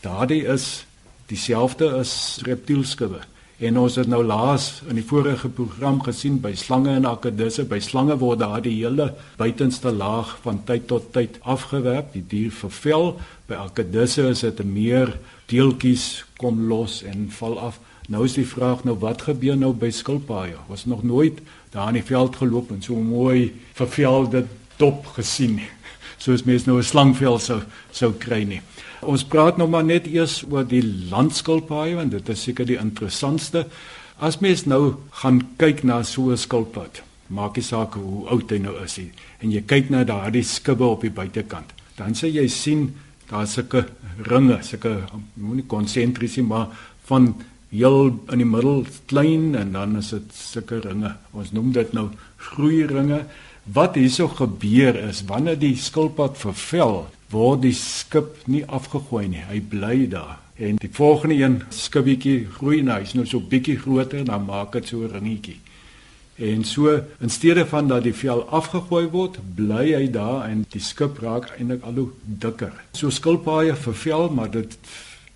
Daardie 0.00 0.44
is 0.46 0.86
dieselfde 1.26 1.90
as 1.98 2.40
reptielskubbe. 2.46 3.20
En 3.60 3.76
ons 3.76 3.96
het 4.00 4.08
nou 4.08 4.22
laas 4.24 4.78
in 4.88 4.96
die 4.96 5.04
vorige 5.04 5.50
program 5.52 5.98
gesien 6.00 6.38
by 6.40 6.54
slange 6.56 6.94
en 6.96 7.04
akedisse, 7.04 7.66
by 7.68 7.76
slange 7.84 8.14
word 8.22 8.40
daardie 8.40 8.72
hele 8.78 9.10
buitenste 9.36 9.92
laag 9.92 10.30
van 10.46 10.62
tyd 10.64 10.86
tot 10.88 11.10
tyd 11.12 11.36
afgewerp, 11.44 12.14
die 12.14 12.24
dier 12.24 12.54
vervel. 12.56 13.18
By 13.50 13.58
akedisse 13.60 14.24
is 14.30 14.40
dit 14.46 14.62
meer 14.64 15.12
deeltjies 15.52 16.24
kom 16.40 16.62
los 16.70 17.02
en 17.04 17.28
val 17.36 17.58
af. 17.60 17.76
Nou 18.08 18.24
is 18.24 18.38
die 18.38 18.46
vraag 18.48 18.86
nou 18.88 18.96
wat 19.02 19.26
gebeur 19.28 19.60
nou 19.60 19.74
by 19.76 19.92
skilpaaie? 19.92 20.56
Was 20.72 20.86
nog 20.88 21.04
nooit 21.04 21.44
daar 21.74 21.92
in 21.92 22.00
die 22.00 22.08
veld 22.08 22.40
geloop 22.40 22.72
en 22.72 22.80
so 22.80 22.96
mooi 22.96 23.52
vervelde 23.76 24.46
dop 24.80 25.04
gesien 25.18 25.60
soos 26.20 26.44
mens 26.44 26.66
nou 26.66 26.78
'n 26.78 26.82
slangvel 26.82 27.38
sou 27.38 27.60
sou 27.92 28.12
kry 28.12 28.44
nie. 28.44 28.60
Ons 29.02 29.24
praat 29.24 29.56
nou 29.56 29.68
maar 29.68 29.84
net 29.84 30.06
eers 30.06 30.44
oor 30.50 30.64
die 30.64 30.82
landskilpaaie 31.10 31.96
want 31.96 32.10
dit 32.10 32.28
is 32.28 32.42
seker 32.42 32.66
die 32.66 32.78
interessantste. 32.78 33.66
As 34.20 34.40
mens 34.40 34.66
nou 34.66 34.96
gaan 35.22 35.40
kyk 35.56 35.84
na 35.84 36.02
so 36.02 36.30
'n 36.30 36.36
skilpad, 36.36 37.02
maak 37.28 37.56
nie 37.56 37.62
saak 37.62 37.94
hoe 37.94 38.28
oud 38.28 38.50
hy 38.50 38.58
nou 38.58 38.76
is 38.84 38.98
nie, 38.98 39.10
en 39.40 39.50
jy 39.50 39.62
kyk 39.66 39.90
na 39.90 40.04
daardie 40.04 40.42
skubbe 40.42 40.84
op 40.84 41.00
die 41.00 41.10
buitekant, 41.10 41.72
dan 41.96 42.12
sê 42.14 42.28
jy 42.28 42.48
sien 42.48 42.94
daar 43.30 43.46
sulke 43.46 43.86
ringe, 44.26 44.62
sulke 44.62 45.06
moenie 45.34 45.66
konsentrisie 45.66 46.42
maar 46.42 46.68
van 47.04 47.34
heel 47.70 48.10
in 48.32 48.42
die 48.42 48.48
middel 48.48 48.84
klein 49.06 49.54
en 49.54 49.72
dan 49.72 49.96
is 49.96 50.10
dit 50.10 50.34
sulke 50.34 50.80
ringe. 50.80 51.14
Ons 51.32 51.52
noem 51.52 51.72
dit 51.72 51.92
nou 51.92 52.08
groeiringe. 52.50 53.24
Wat 53.64 53.94
hierso 53.94 54.28
gebeur 54.28 54.96
is 55.08 55.24
wanneer 55.28 55.58
die 55.58 55.76
skilpad 55.76 56.38
vervel, 56.40 57.06
word 57.30 57.62
die 57.62 57.74
skip 57.76 58.46
nie 58.46 58.64
afgegooi 58.66 59.28
nie. 59.28 59.44
Hy 59.48 59.60
bly 59.60 59.96
daar. 60.10 60.38
En 60.60 60.76
die 60.76 60.90
volgende 60.92 61.36
een 61.40 61.60
skibbietjie 61.72 62.48
groei 62.56 62.82
nou, 62.84 62.98
hy's 63.00 63.14
nou 63.16 63.26
so 63.26 63.40
bietjie 63.40 63.78
groter, 63.80 64.24
dan 64.24 64.44
maak 64.44 64.72
dit 64.72 64.88
so 64.88 65.04
'n 65.04 65.12
ringetjie. 65.12 65.60
En 66.40 66.64
so 66.64 67.00
in 67.20 67.30
steede 67.30 67.66
van 67.66 67.88
dat 67.88 68.02
die 68.02 68.14
vel 68.14 68.42
afgegooi 68.48 69.06
word, 69.12 69.38
bly 69.54 69.92
hy 69.92 70.10
daar 70.10 70.48
en 70.48 70.64
die 70.72 70.80
skip 70.80 71.18
raak 71.18 71.50
eintlik 71.58 71.82
al 71.82 71.94
hoe 71.94 72.08
dikker. 72.22 72.72
So 72.92 73.10
skilpaaie 73.10 73.76
vervel, 73.76 74.28
maar 74.28 74.50
dit 74.50 74.78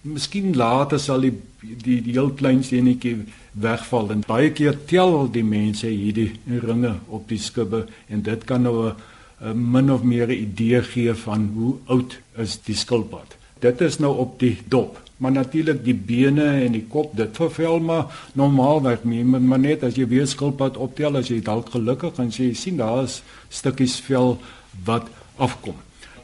miskien 0.05 0.53
later 0.57 1.01
sal 1.01 1.25
die 1.25 1.35
die, 1.65 2.01
die 2.05 2.13
heel 2.13 2.31
klein 2.37 2.63
steenetjie 2.65 3.17
wegval 3.65 4.11
en 4.13 4.25
baie 4.27 4.51
keer 4.57 4.77
tel 4.91 5.29
die 5.33 5.45
mense 5.47 5.89
hierdie 5.89 6.61
ringe 6.65 6.97
op 7.09 7.29
die 7.31 7.41
skibbe 7.41 7.87
en 8.13 8.25
dit 8.27 8.45
kan 8.45 8.63
nou 8.63 8.93
'n 9.41 9.57
min 9.73 9.91
of 9.91 10.03
meer 10.03 10.29
'n 10.29 10.43
idee 10.49 10.83
gee 10.83 11.15
van 11.15 11.51
hoe 11.55 11.75
oud 11.87 12.19
is 12.37 12.59
die 12.67 12.75
skilpad. 12.75 13.37
Dit 13.61 13.81
is 13.81 13.99
nou 13.99 14.17
op 14.17 14.39
die 14.39 14.59
dop, 14.69 15.01
maar 15.17 15.33
natuurlik 15.33 15.85
die 15.85 15.95
bene 15.95 16.65
en 16.65 16.73
die 16.73 16.87
kop, 16.89 17.17
dit 17.17 17.37
vervel 17.37 17.81
maar 17.81 18.29
normaalweg 18.33 19.05
nie, 19.05 19.25
maar 19.25 19.59
net 19.59 19.83
as 19.83 19.97
jy 19.97 20.07
weer 20.09 20.27
skilpad 20.27 20.77
optel 20.77 21.17
as 21.17 21.29
jy 21.29 21.41
dalk 21.41 21.71
gelukkig 21.71 22.19
en 22.19 22.31
jy 22.31 22.55
sien 22.55 22.77
daar's 22.77 23.23
stukkies 23.49 24.01
vel 24.01 24.39
wat 24.85 25.09
afkom. 25.37 25.77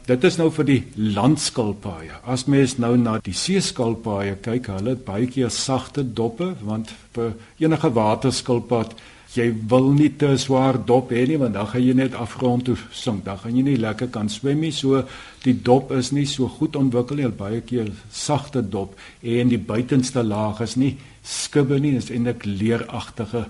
Dit 0.09 0.23
is 0.25 0.37
nou 0.39 0.47
vir 0.49 0.65
die 0.65 0.79
landskilpaaie. 0.97 2.15
As 2.25 2.47
mens 2.49 2.79
nou 2.81 2.95
na 2.97 3.19
die 3.21 3.35
seeskilpaaie 3.37 4.39
kyk, 4.41 4.71
hulle 4.73 4.95
het 4.95 5.03
baie 5.05 5.27
keer 5.29 5.51
sagte 5.53 6.01
doppe 6.01 6.55
want 6.65 6.89
vir 7.13 7.35
enige 7.61 7.91
waterskilpad 7.93 8.95
jy 9.35 9.45
wil 9.71 9.91
nie 9.95 10.09
te 10.19 10.33
swaar 10.41 10.79
dop 10.89 11.13
hê 11.13 11.21
nie 11.29 11.37
want 11.39 11.53
dan 11.55 11.69
gaan 11.69 11.85
jy 11.85 11.93
net 11.95 12.17
afgrond 12.17 12.65
toe 12.67 12.75
sink. 12.91 13.23
Dan 13.27 13.39
gaan 13.43 13.55
jy 13.55 13.63
nie 13.69 13.77
lekker 13.79 14.09
kan 14.11 14.29
swem 14.29 14.65
nie. 14.65 14.73
So 14.73 15.05
die 15.45 15.53
dop 15.53 15.93
is 15.95 16.11
nie 16.11 16.25
so 16.25 16.49
goed 16.49 16.75
ontwikkel 16.75 17.21
nie. 17.21 17.29
Baie 17.29 17.61
keer 17.61 17.93
sagte 18.09 18.65
dop 18.65 18.97
en 19.21 19.53
die 19.53 19.61
buitenste 19.61 20.25
laag 20.25 20.63
is 20.65 20.75
nie 20.81 20.95
skubbe 21.21 21.77
nie. 21.79 21.93
Dit 21.99 22.09
is 22.09 22.15
eintlik 22.17 22.47
leeragtige 22.49 23.45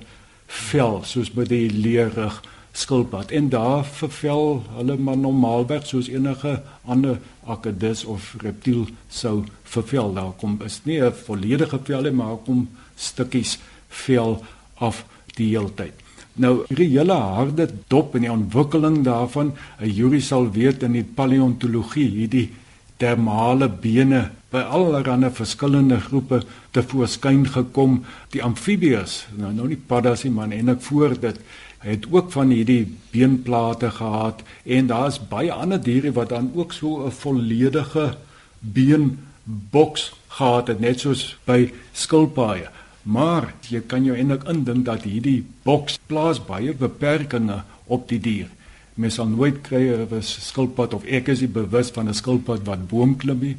vel 0.51 0.99
soos 1.07 1.31
by 1.31 1.47
die 1.47 1.69
leerig 1.71 2.43
skilpad. 2.71 3.31
En 3.31 3.49
daar 3.49 3.85
vervel 3.85 4.63
hulle 4.75 4.97
maar 4.97 5.17
normaalweg 5.17 5.85
soos 5.87 6.07
enige 6.07 6.61
ander 6.85 7.19
akedus 7.45 8.05
of 8.05 8.35
reptiel 8.41 8.87
sou 9.09 9.43
vervel. 9.63 10.13
Daar 10.13 10.31
kom 10.37 10.59
is 10.65 10.81
nie 10.83 11.01
'n 11.01 11.13
volledige 11.13 11.79
vel 11.83 12.13
maar 12.13 12.37
kom 12.45 12.69
stukkies 12.95 13.59
vel 13.87 14.43
af 14.75 15.05
die 15.35 15.57
hele 15.57 15.73
tyd. 15.73 15.93
Nou 16.33 16.63
hierdie 16.67 16.97
hele 16.97 17.13
harde 17.13 17.67
dop 17.87 18.15
en 18.15 18.21
die 18.21 18.31
ontwikkeling 18.31 19.03
daarvan, 19.03 19.53
'n 19.79 19.89
Yuri 19.89 20.21
sal 20.21 20.51
weet 20.51 20.83
in 20.83 20.91
die 20.91 21.03
paleontologie, 21.03 22.09
hierdie 22.09 22.49
termale 22.97 23.69
bene 23.69 24.29
by 24.51 24.59
allerlei 24.59 25.29
verskillende 25.29 25.99
groepe 25.99 26.43
te 26.71 26.83
voorskyn 26.83 27.47
gekom. 27.47 28.03
Die 28.29 28.43
amfibieërs, 28.43 29.27
nou 29.35 29.53
nou 29.53 29.67
nie 29.67 29.79
paddas 29.87 30.23
nie, 30.23 30.31
maar 30.31 30.51
eintlik 30.51 30.81
voor 30.81 31.19
dit 31.19 31.39
het 31.81 32.05
ook 32.09 32.31
van 32.31 32.49
hierdie 32.53 32.97
beenplate 33.11 33.89
gehad 33.91 34.41
en 34.63 34.87
daar's 34.87 35.17
baie 35.29 35.51
ander 35.53 35.81
diere 35.81 36.11
wat 36.13 36.29
dan 36.29 36.51
ook 36.55 36.73
so 36.73 37.05
'n 37.05 37.11
volledige 37.11 38.15
beenboks 38.59 40.13
gehad 40.27 40.67
het 40.67 40.79
net 40.79 40.99
soos 40.99 41.37
by 41.45 41.71
skilpaaie. 41.91 42.69
Maar 43.03 43.53
jy 43.69 43.81
kan 43.87 44.03
jou 44.03 44.17
eintlik 44.17 44.43
indink 44.43 44.85
dat 44.85 45.03
hierdie 45.03 45.45
boks 45.63 45.99
plaas 46.05 46.45
baie 46.45 46.73
beperkings 46.73 47.63
op 47.85 48.07
die 48.09 48.19
dier. 48.19 48.47
Mens 48.93 49.15
sal 49.15 49.27
nooit 49.27 49.61
kry 49.61 49.89
'n 49.89 50.21
skilpad 50.21 50.93
of 50.93 51.03
ek 51.05 51.27
is 51.27 51.39
nie 51.39 51.49
bewus 51.49 51.89
van 51.89 52.07
'n 52.09 52.13
skilpad 52.13 52.65
wat 52.65 52.87
boom 52.87 53.17
klim 53.17 53.39
nie. 53.39 53.57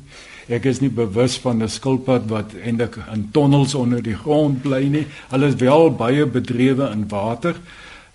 Ek 0.48 0.64
is 0.64 0.80
nie 0.80 0.90
bewus 0.90 1.36
van 1.38 1.62
'n 1.62 1.68
skilpad 1.68 2.28
wat 2.28 2.54
eintlik 2.64 2.96
in 3.12 3.28
tonnels 3.32 3.74
onder 3.74 4.02
die 4.02 4.14
grond 4.14 4.62
bly 4.62 4.88
nie. 4.88 5.06
Hulle 5.30 5.46
is 5.46 5.54
wel 5.54 5.90
baie 5.90 6.26
bedrewe 6.26 6.90
in 6.90 7.08
water 7.08 7.56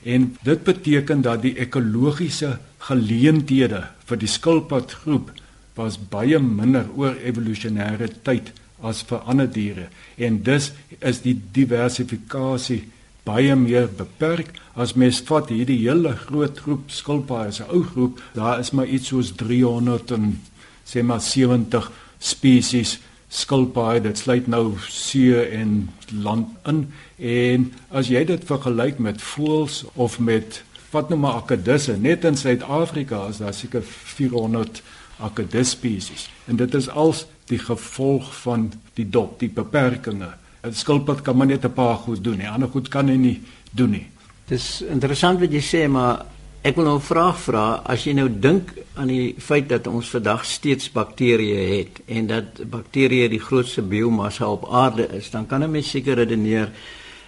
en 0.08 0.30
dit 0.48 0.64
beteken 0.64 1.22
dat 1.26 1.42
die 1.44 1.56
ekologiese 1.60 2.54
geleenthede 2.88 3.82
vir 4.08 4.20
die 4.22 4.30
skilpadgroep 4.32 5.34
was 5.76 5.98
baie 6.12 6.40
minder 6.40 6.88
oor 6.96 7.18
evolusionêre 7.28 8.08
tyd 8.24 8.54
as 8.82 9.02
vir 9.10 9.26
ander 9.30 9.50
diere. 9.52 9.88
En 10.18 10.40
dus 10.46 10.72
is 11.00 11.20
die 11.26 11.36
diversifikasie 11.54 12.86
baie 13.28 13.56
meer 13.60 13.90
beperk. 14.00 14.54
As 14.80 14.96
mens 14.96 15.20
vat 15.28 15.52
hierdie 15.52 15.82
hele 15.84 16.14
groot 16.28 16.60
groep 16.64 16.92
skilpaaie 16.94 17.52
'n 17.52 17.70
ou 17.70 17.84
groep 17.84 18.22
daar 18.34 18.60
is 18.60 18.72
maar 18.72 18.88
iets 18.88 19.08
soos 19.12 19.34
300 19.36 20.12
en 20.12 20.40
sê 20.86 21.04
maar 21.04 21.22
70 21.22 21.92
spesies 22.20 23.00
skilpaaie 23.38 24.02
dit 24.02 24.18
sluit 24.18 24.48
nou 24.48 24.78
see 24.90 25.36
en 25.60 25.90
land 26.24 26.48
in. 26.70 26.86
En 27.18 27.68
as 27.90 28.10
jy 28.12 28.24
dit 28.26 28.48
vergelyk 28.50 29.00
met 29.04 29.22
voëls 29.22 29.84
of 29.94 30.20
met 30.20 30.64
wat 30.92 31.10
nou 31.12 31.20
maar 31.20 31.42
akedisse 31.42 31.98
net 32.00 32.26
in 32.26 32.38
Suid-Afrika 32.40 33.28
is 33.30 33.42
daar 33.44 33.54
seker 33.54 33.84
400 33.84 34.82
akedus 35.20 35.74
spesies 35.76 36.30
en 36.48 36.56
dit 36.56 36.74
is 36.78 36.90
als 36.90 37.26
die 37.52 37.60
gevolg 37.60 38.30
van 38.44 38.70
die 38.96 39.10
dop 39.10 39.40
die 39.40 39.50
beperkings 39.50 40.26
'n 40.64 40.74
skilpad 40.74 41.22
kan 41.22 41.38
maar 41.38 41.48
net 41.48 41.66
'n 41.66 41.74
paar 41.74 41.96
goed 41.96 42.24
doen, 42.24 42.38
nie 42.38 42.50
ander 42.50 42.70
goed 42.70 42.88
kan 42.88 43.08
hy 43.08 43.16
nie 43.16 43.42
doen 43.72 43.90
nie. 43.90 44.08
Dis 44.48 44.82
interessant 44.82 45.40
wat 45.40 45.52
jy 45.52 45.62
sê, 45.62 45.90
maar 45.90 46.26
ek 46.62 46.76
wil 46.76 46.84
nou 46.84 46.98
'n 46.98 47.02
vraag 47.02 47.40
vra. 47.40 47.82
As 47.86 48.04
jy 48.04 48.14
nou 48.14 48.30
dink 48.30 48.74
aan 48.96 49.08
die 49.08 49.36
feit 49.38 49.70
dat 49.70 49.88
ons 49.88 50.10
vandag 50.10 50.46
steeds 50.46 50.92
bakterieë 50.92 51.78
het 51.78 52.02
en 52.06 52.28
dat 52.28 52.70
bakterieë 52.70 53.30
die 53.30 53.40
grootste 53.40 53.82
biomassa 53.82 54.50
op 54.50 54.68
aarde 54.72 55.08
is, 55.18 55.30
dan 55.30 55.46
kan 55.48 55.64
'n 55.64 55.72
mens 55.72 55.90
seker 55.90 56.16
redeneer 56.16 56.72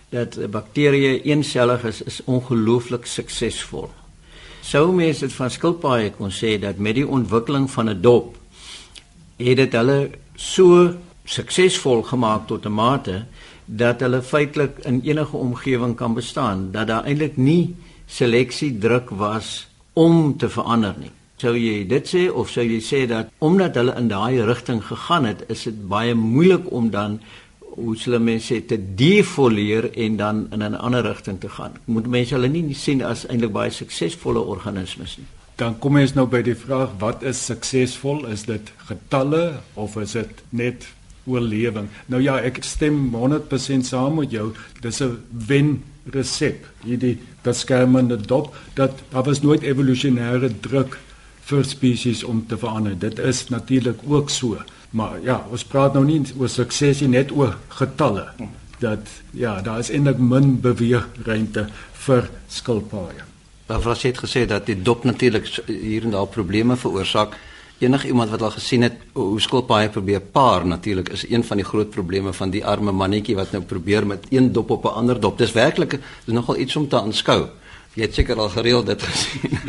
dat 0.10 0.52
bakterieë 0.52 1.22
eensellig 1.24 1.84
is, 1.84 2.02
is 2.02 2.22
ongelooflik 2.26 3.06
suksesvol. 3.06 3.90
Sou 4.62 4.92
mense 4.92 5.20
dit 5.20 5.34
van 5.34 5.50
skilpaaie 5.50 6.12
kon 6.12 6.32
sê 6.32 6.60
dat 6.60 6.78
met 6.78 6.96
die 6.96 7.08
ontwikkeling 7.08 7.70
van 7.72 7.90
'n 7.90 8.02
dop 8.02 8.36
het 9.38 9.58
dit 9.58 9.74
hulle 9.74 10.10
so 10.36 10.96
suksesvol 11.26 12.04
gemaak 12.04 12.48
tot 12.48 12.66
'n 12.66 12.74
mate 12.74 13.26
dat 13.66 14.00
hulle 14.00 14.22
feitelik 14.22 14.80
in 14.90 15.02
enige 15.04 15.38
omgewing 15.38 15.96
kan 15.96 16.14
bestaan 16.14 16.72
dat 16.72 16.88
daar 16.88 17.06
eintlik 17.06 17.38
nie 17.38 17.76
seleksie 18.10 18.74
druk 18.78 19.10
was 19.10 19.68
om 19.94 20.38
te 20.38 20.50
verander 20.50 20.96
nie. 21.00 21.12
Sou 21.40 21.54
jy 21.56 21.86
dit 21.88 22.08
sê 22.08 22.26
of 22.28 22.50
sou 22.52 22.66
jy 22.66 22.82
sê 22.84 23.06
dat 23.08 23.30
omdat 23.40 23.78
hulle 23.80 23.96
in 24.00 24.10
daai 24.12 24.42
rigting 24.44 24.82
gegaan 24.84 25.30
het, 25.30 25.46
is 25.48 25.64
dit 25.70 25.88
baie 25.88 26.16
moeilik 26.16 26.68
om 26.76 26.90
dan 26.92 27.20
hoe 27.80 27.96
sou 27.96 28.20
mense 28.20 28.58
te 28.68 28.78
defoleer 29.00 29.90
en 29.94 30.18
dan 30.18 30.48
in 30.52 30.64
'n 30.64 30.76
ander 30.76 31.04
rigting 31.04 31.40
te 31.40 31.50
gaan. 31.50 31.74
Moet 31.86 32.08
mense 32.08 32.36
hulle 32.36 32.48
nie 32.48 32.74
sien 32.74 33.02
as 33.04 33.26
eintlik 33.28 33.52
baie 33.52 33.72
suksesvolle 33.72 34.40
organismes 34.40 35.18
nie. 35.18 35.28
Dan 35.56 35.80
kom 35.80 35.96
ons 35.96 36.14
nou 36.14 36.26
by 36.28 36.42
die 36.42 36.56
vraag 36.56 36.90
wat 37.00 37.24
is 37.24 37.46
suksesvol? 37.46 38.26
Is 38.26 38.44
dit 38.44 38.72
getalle 38.78 39.60
of 39.74 39.98
is 39.98 40.12
dit 40.12 40.44
net 40.50 40.88
oorlewing. 41.30 41.90
Nou 42.12 42.22
ja, 42.22 42.40
ek 42.42 42.64
stem 42.66 43.10
100% 43.14 43.88
saam 43.88 44.20
met 44.20 44.34
jou. 44.34 44.52
Dis 44.82 45.02
'n 45.02 45.18
wen 45.48 45.84
resep. 46.14 46.66
Hierdie 46.84 47.18
beskermende 47.44 48.18
dop 48.18 48.56
dat 48.74 48.92
daar 49.10 49.24
was 49.24 49.42
nooit 49.42 49.62
evolusionêre 49.62 50.50
druk 50.60 50.98
vir 51.50 51.64
spesies 51.66 52.24
om 52.24 52.46
te 52.48 52.58
verander. 52.58 53.00
Dit 53.00 53.20
is 53.20 53.48
natuurlik 53.50 54.00
ook 54.08 54.30
so. 54.30 54.58
Maar 54.90 55.20
ja, 55.24 55.46
ons 55.52 55.64
praat 55.64 55.94
nou 55.94 56.06
nie 56.06 56.22
oor 56.38 56.50
sukses 56.50 57.02
nie, 57.02 57.10
net 57.10 57.32
oor 57.32 57.58
getalle. 57.68 58.28
Dat 58.80 59.10
ja, 59.32 59.62
daar 59.62 59.80
is 59.80 59.90
eintlik 59.90 60.18
min 60.18 60.60
beweegruimte 60.62 61.68
vir 62.06 62.30
skilpaaie. 62.48 63.26
Daar 63.70 63.84
was 63.86 64.04
het 64.04 64.18
gesê 64.18 64.48
dat 64.50 64.66
die 64.66 64.82
dop 64.82 65.04
natuurlik 65.04 65.46
hier 65.68 66.04
en 66.04 66.16
daar 66.16 66.28
probleme 66.28 66.78
veroorsaak 66.78 67.38
enig 67.80 68.06
iemand 68.06 68.30
wat 68.30 68.42
al 68.42 68.52
gesien 68.52 68.82
het 68.82 68.98
hoe 69.14 69.40
skilpaaie 69.42 69.90
probeer 69.90 70.22
paar 70.22 70.66
natuurlik 70.68 71.10
is 71.16 71.26
een 71.30 71.44
van 71.44 71.58
die 71.58 71.66
groot 71.66 71.90
probleme 71.90 72.34
van 72.34 72.50
die 72.50 72.66
arme 72.66 72.92
mannetjie 72.92 73.36
wat 73.36 73.52
nou 73.52 73.64
probeer 73.64 74.08
met 74.08 74.26
een 74.30 74.52
dop 74.52 74.70
op 74.70 74.84
'n 74.84 74.96
ander 75.02 75.20
dop. 75.20 75.38
Dis 75.38 75.52
werklik 75.52 76.00
dis 76.26 76.34
nogal 76.34 76.58
iets 76.58 76.76
om 76.76 76.88
te 76.88 77.02
aanskou. 77.02 77.48
Jy 77.94 78.02
het 78.02 78.14
seker 78.14 78.38
al 78.38 78.50
gereeld 78.50 78.86
dit 78.86 79.02
gesien. 79.04 79.60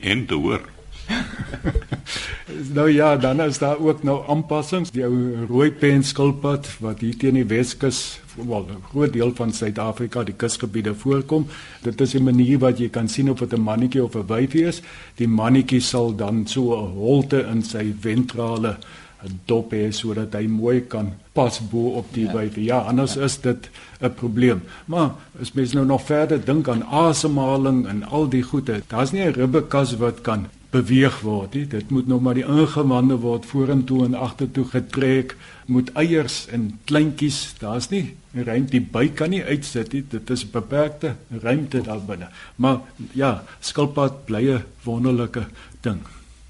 en 0.00 0.26
te 0.26 0.34
hoor. 0.34 0.60
nou 2.76 2.90
ja, 2.90 3.16
dan 3.16 3.40
is 3.40 3.58
daar 3.58 3.78
ook 3.78 4.02
nou 4.02 4.22
aanpassings. 4.28 4.90
Die 4.90 5.04
ou 5.04 5.46
rooi 5.48 5.70
pen 5.72 6.04
skilpad 6.04 6.68
wat 6.80 7.00
hier 7.00 7.16
teen 7.16 7.34
die 7.40 7.46
Weskus 7.46 8.20
wel 8.34 8.66
'n 8.66 8.82
groot 8.90 9.12
deel 9.12 9.32
van 9.34 9.52
Suid-Afrika 9.52 10.24
die 10.24 10.34
kusgebiede 10.34 10.94
voorkom. 10.94 11.46
Dit 11.82 12.00
is 12.00 12.14
'n 12.14 12.22
manier 12.22 12.58
wat 12.58 12.78
jy 12.78 12.88
kan 12.88 13.08
sien 13.08 13.30
of 13.30 13.38
dit 13.38 13.52
'n 13.52 13.60
mannetjie 13.60 14.04
of 14.04 14.14
'n 14.14 14.26
wyfie 14.26 14.64
is. 14.64 14.82
Die 15.14 15.28
mannetjie 15.28 15.80
sal 15.80 16.14
dan 16.16 16.46
so 16.46 16.74
'n 16.74 16.92
holte 16.96 17.46
in 17.52 17.62
sy 17.62 17.94
ventrale 18.00 18.76
dop 19.46 19.72
hê 19.72 19.90
sodat 19.92 20.34
hy 20.34 20.46
mooi 20.46 20.80
kan 20.80 21.12
pas 21.32 21.60
bo 21.70 21.96
op 22.00 22.12
die 22.14 22.26
ja. 22.26 22.32
wyfie. 22.32 22.64
Ja, 22.64 22.78
anders 22.78 23.14
ja. 23.14 23.22
is 23.24 23.40
dit 23.40 23.70
'n 24.00 24.14
probleem. 24.14 24.62
Maar 24.86 25.10
as 25.40 25.52
mens 25.52 25.72
nou 25.72 25.86
nog 25.86 26.02
verder 26.02 26.44
dink 26.44 26.68
aan 26.68 26.84
asemhaling 26.84 27.86
en 27.86 28.02
al 28.04 28.28
die 28.28 28.42
goede, 28.42 28.82
daar's 28.86 29.12
nie 29.12 29.22
'n 29.22 29.32
ribbekas 29.32 29.96
wat 29.96 30.20
kan 30.20 30.46
beweeg 30.74 31.20
word 31.22 31.54
nie. 31.54 31.64
Dit 31.70 31.92
moet 31.94 32.08
nou 32.10 32.18
maar 32.22 32.38
die 32.38 32.46
ingewande 32.46 33.16
word 33.22 33.46
vorentoe 33.46 34.02
en 34.08 34.18
agtertoe 34.18 34.66
getrek, 34.72 35.36
moet 35.70 35.92
eiers 35.98 36.44
en 36.52 36.72
kleintjies, 36.90 37.54
daar's 37.62 37.90
nie 37.94 38.08
ruimte 38.34 38.74
die 38.74 38.82
by 38.82 39.06
kan 39.14 39.30
nie 39.30 39.42
uitsit 39.44 39.94
nie. 39.94 40.02
Dit 40.10 40.30
is 40.34 40.44
beperkte 40.50 41.14
ruimte 41.42 41.84
daar 41.86 42.02
binne. 42.02 42.30
Maar 42.56 42.82
ja, 43.14 43.44
skilpad 43.60 44.24
bly 44.26 44.42
'n 44.50 44.64
wonderlike 44.84 45.46
ding. 45.82 46.00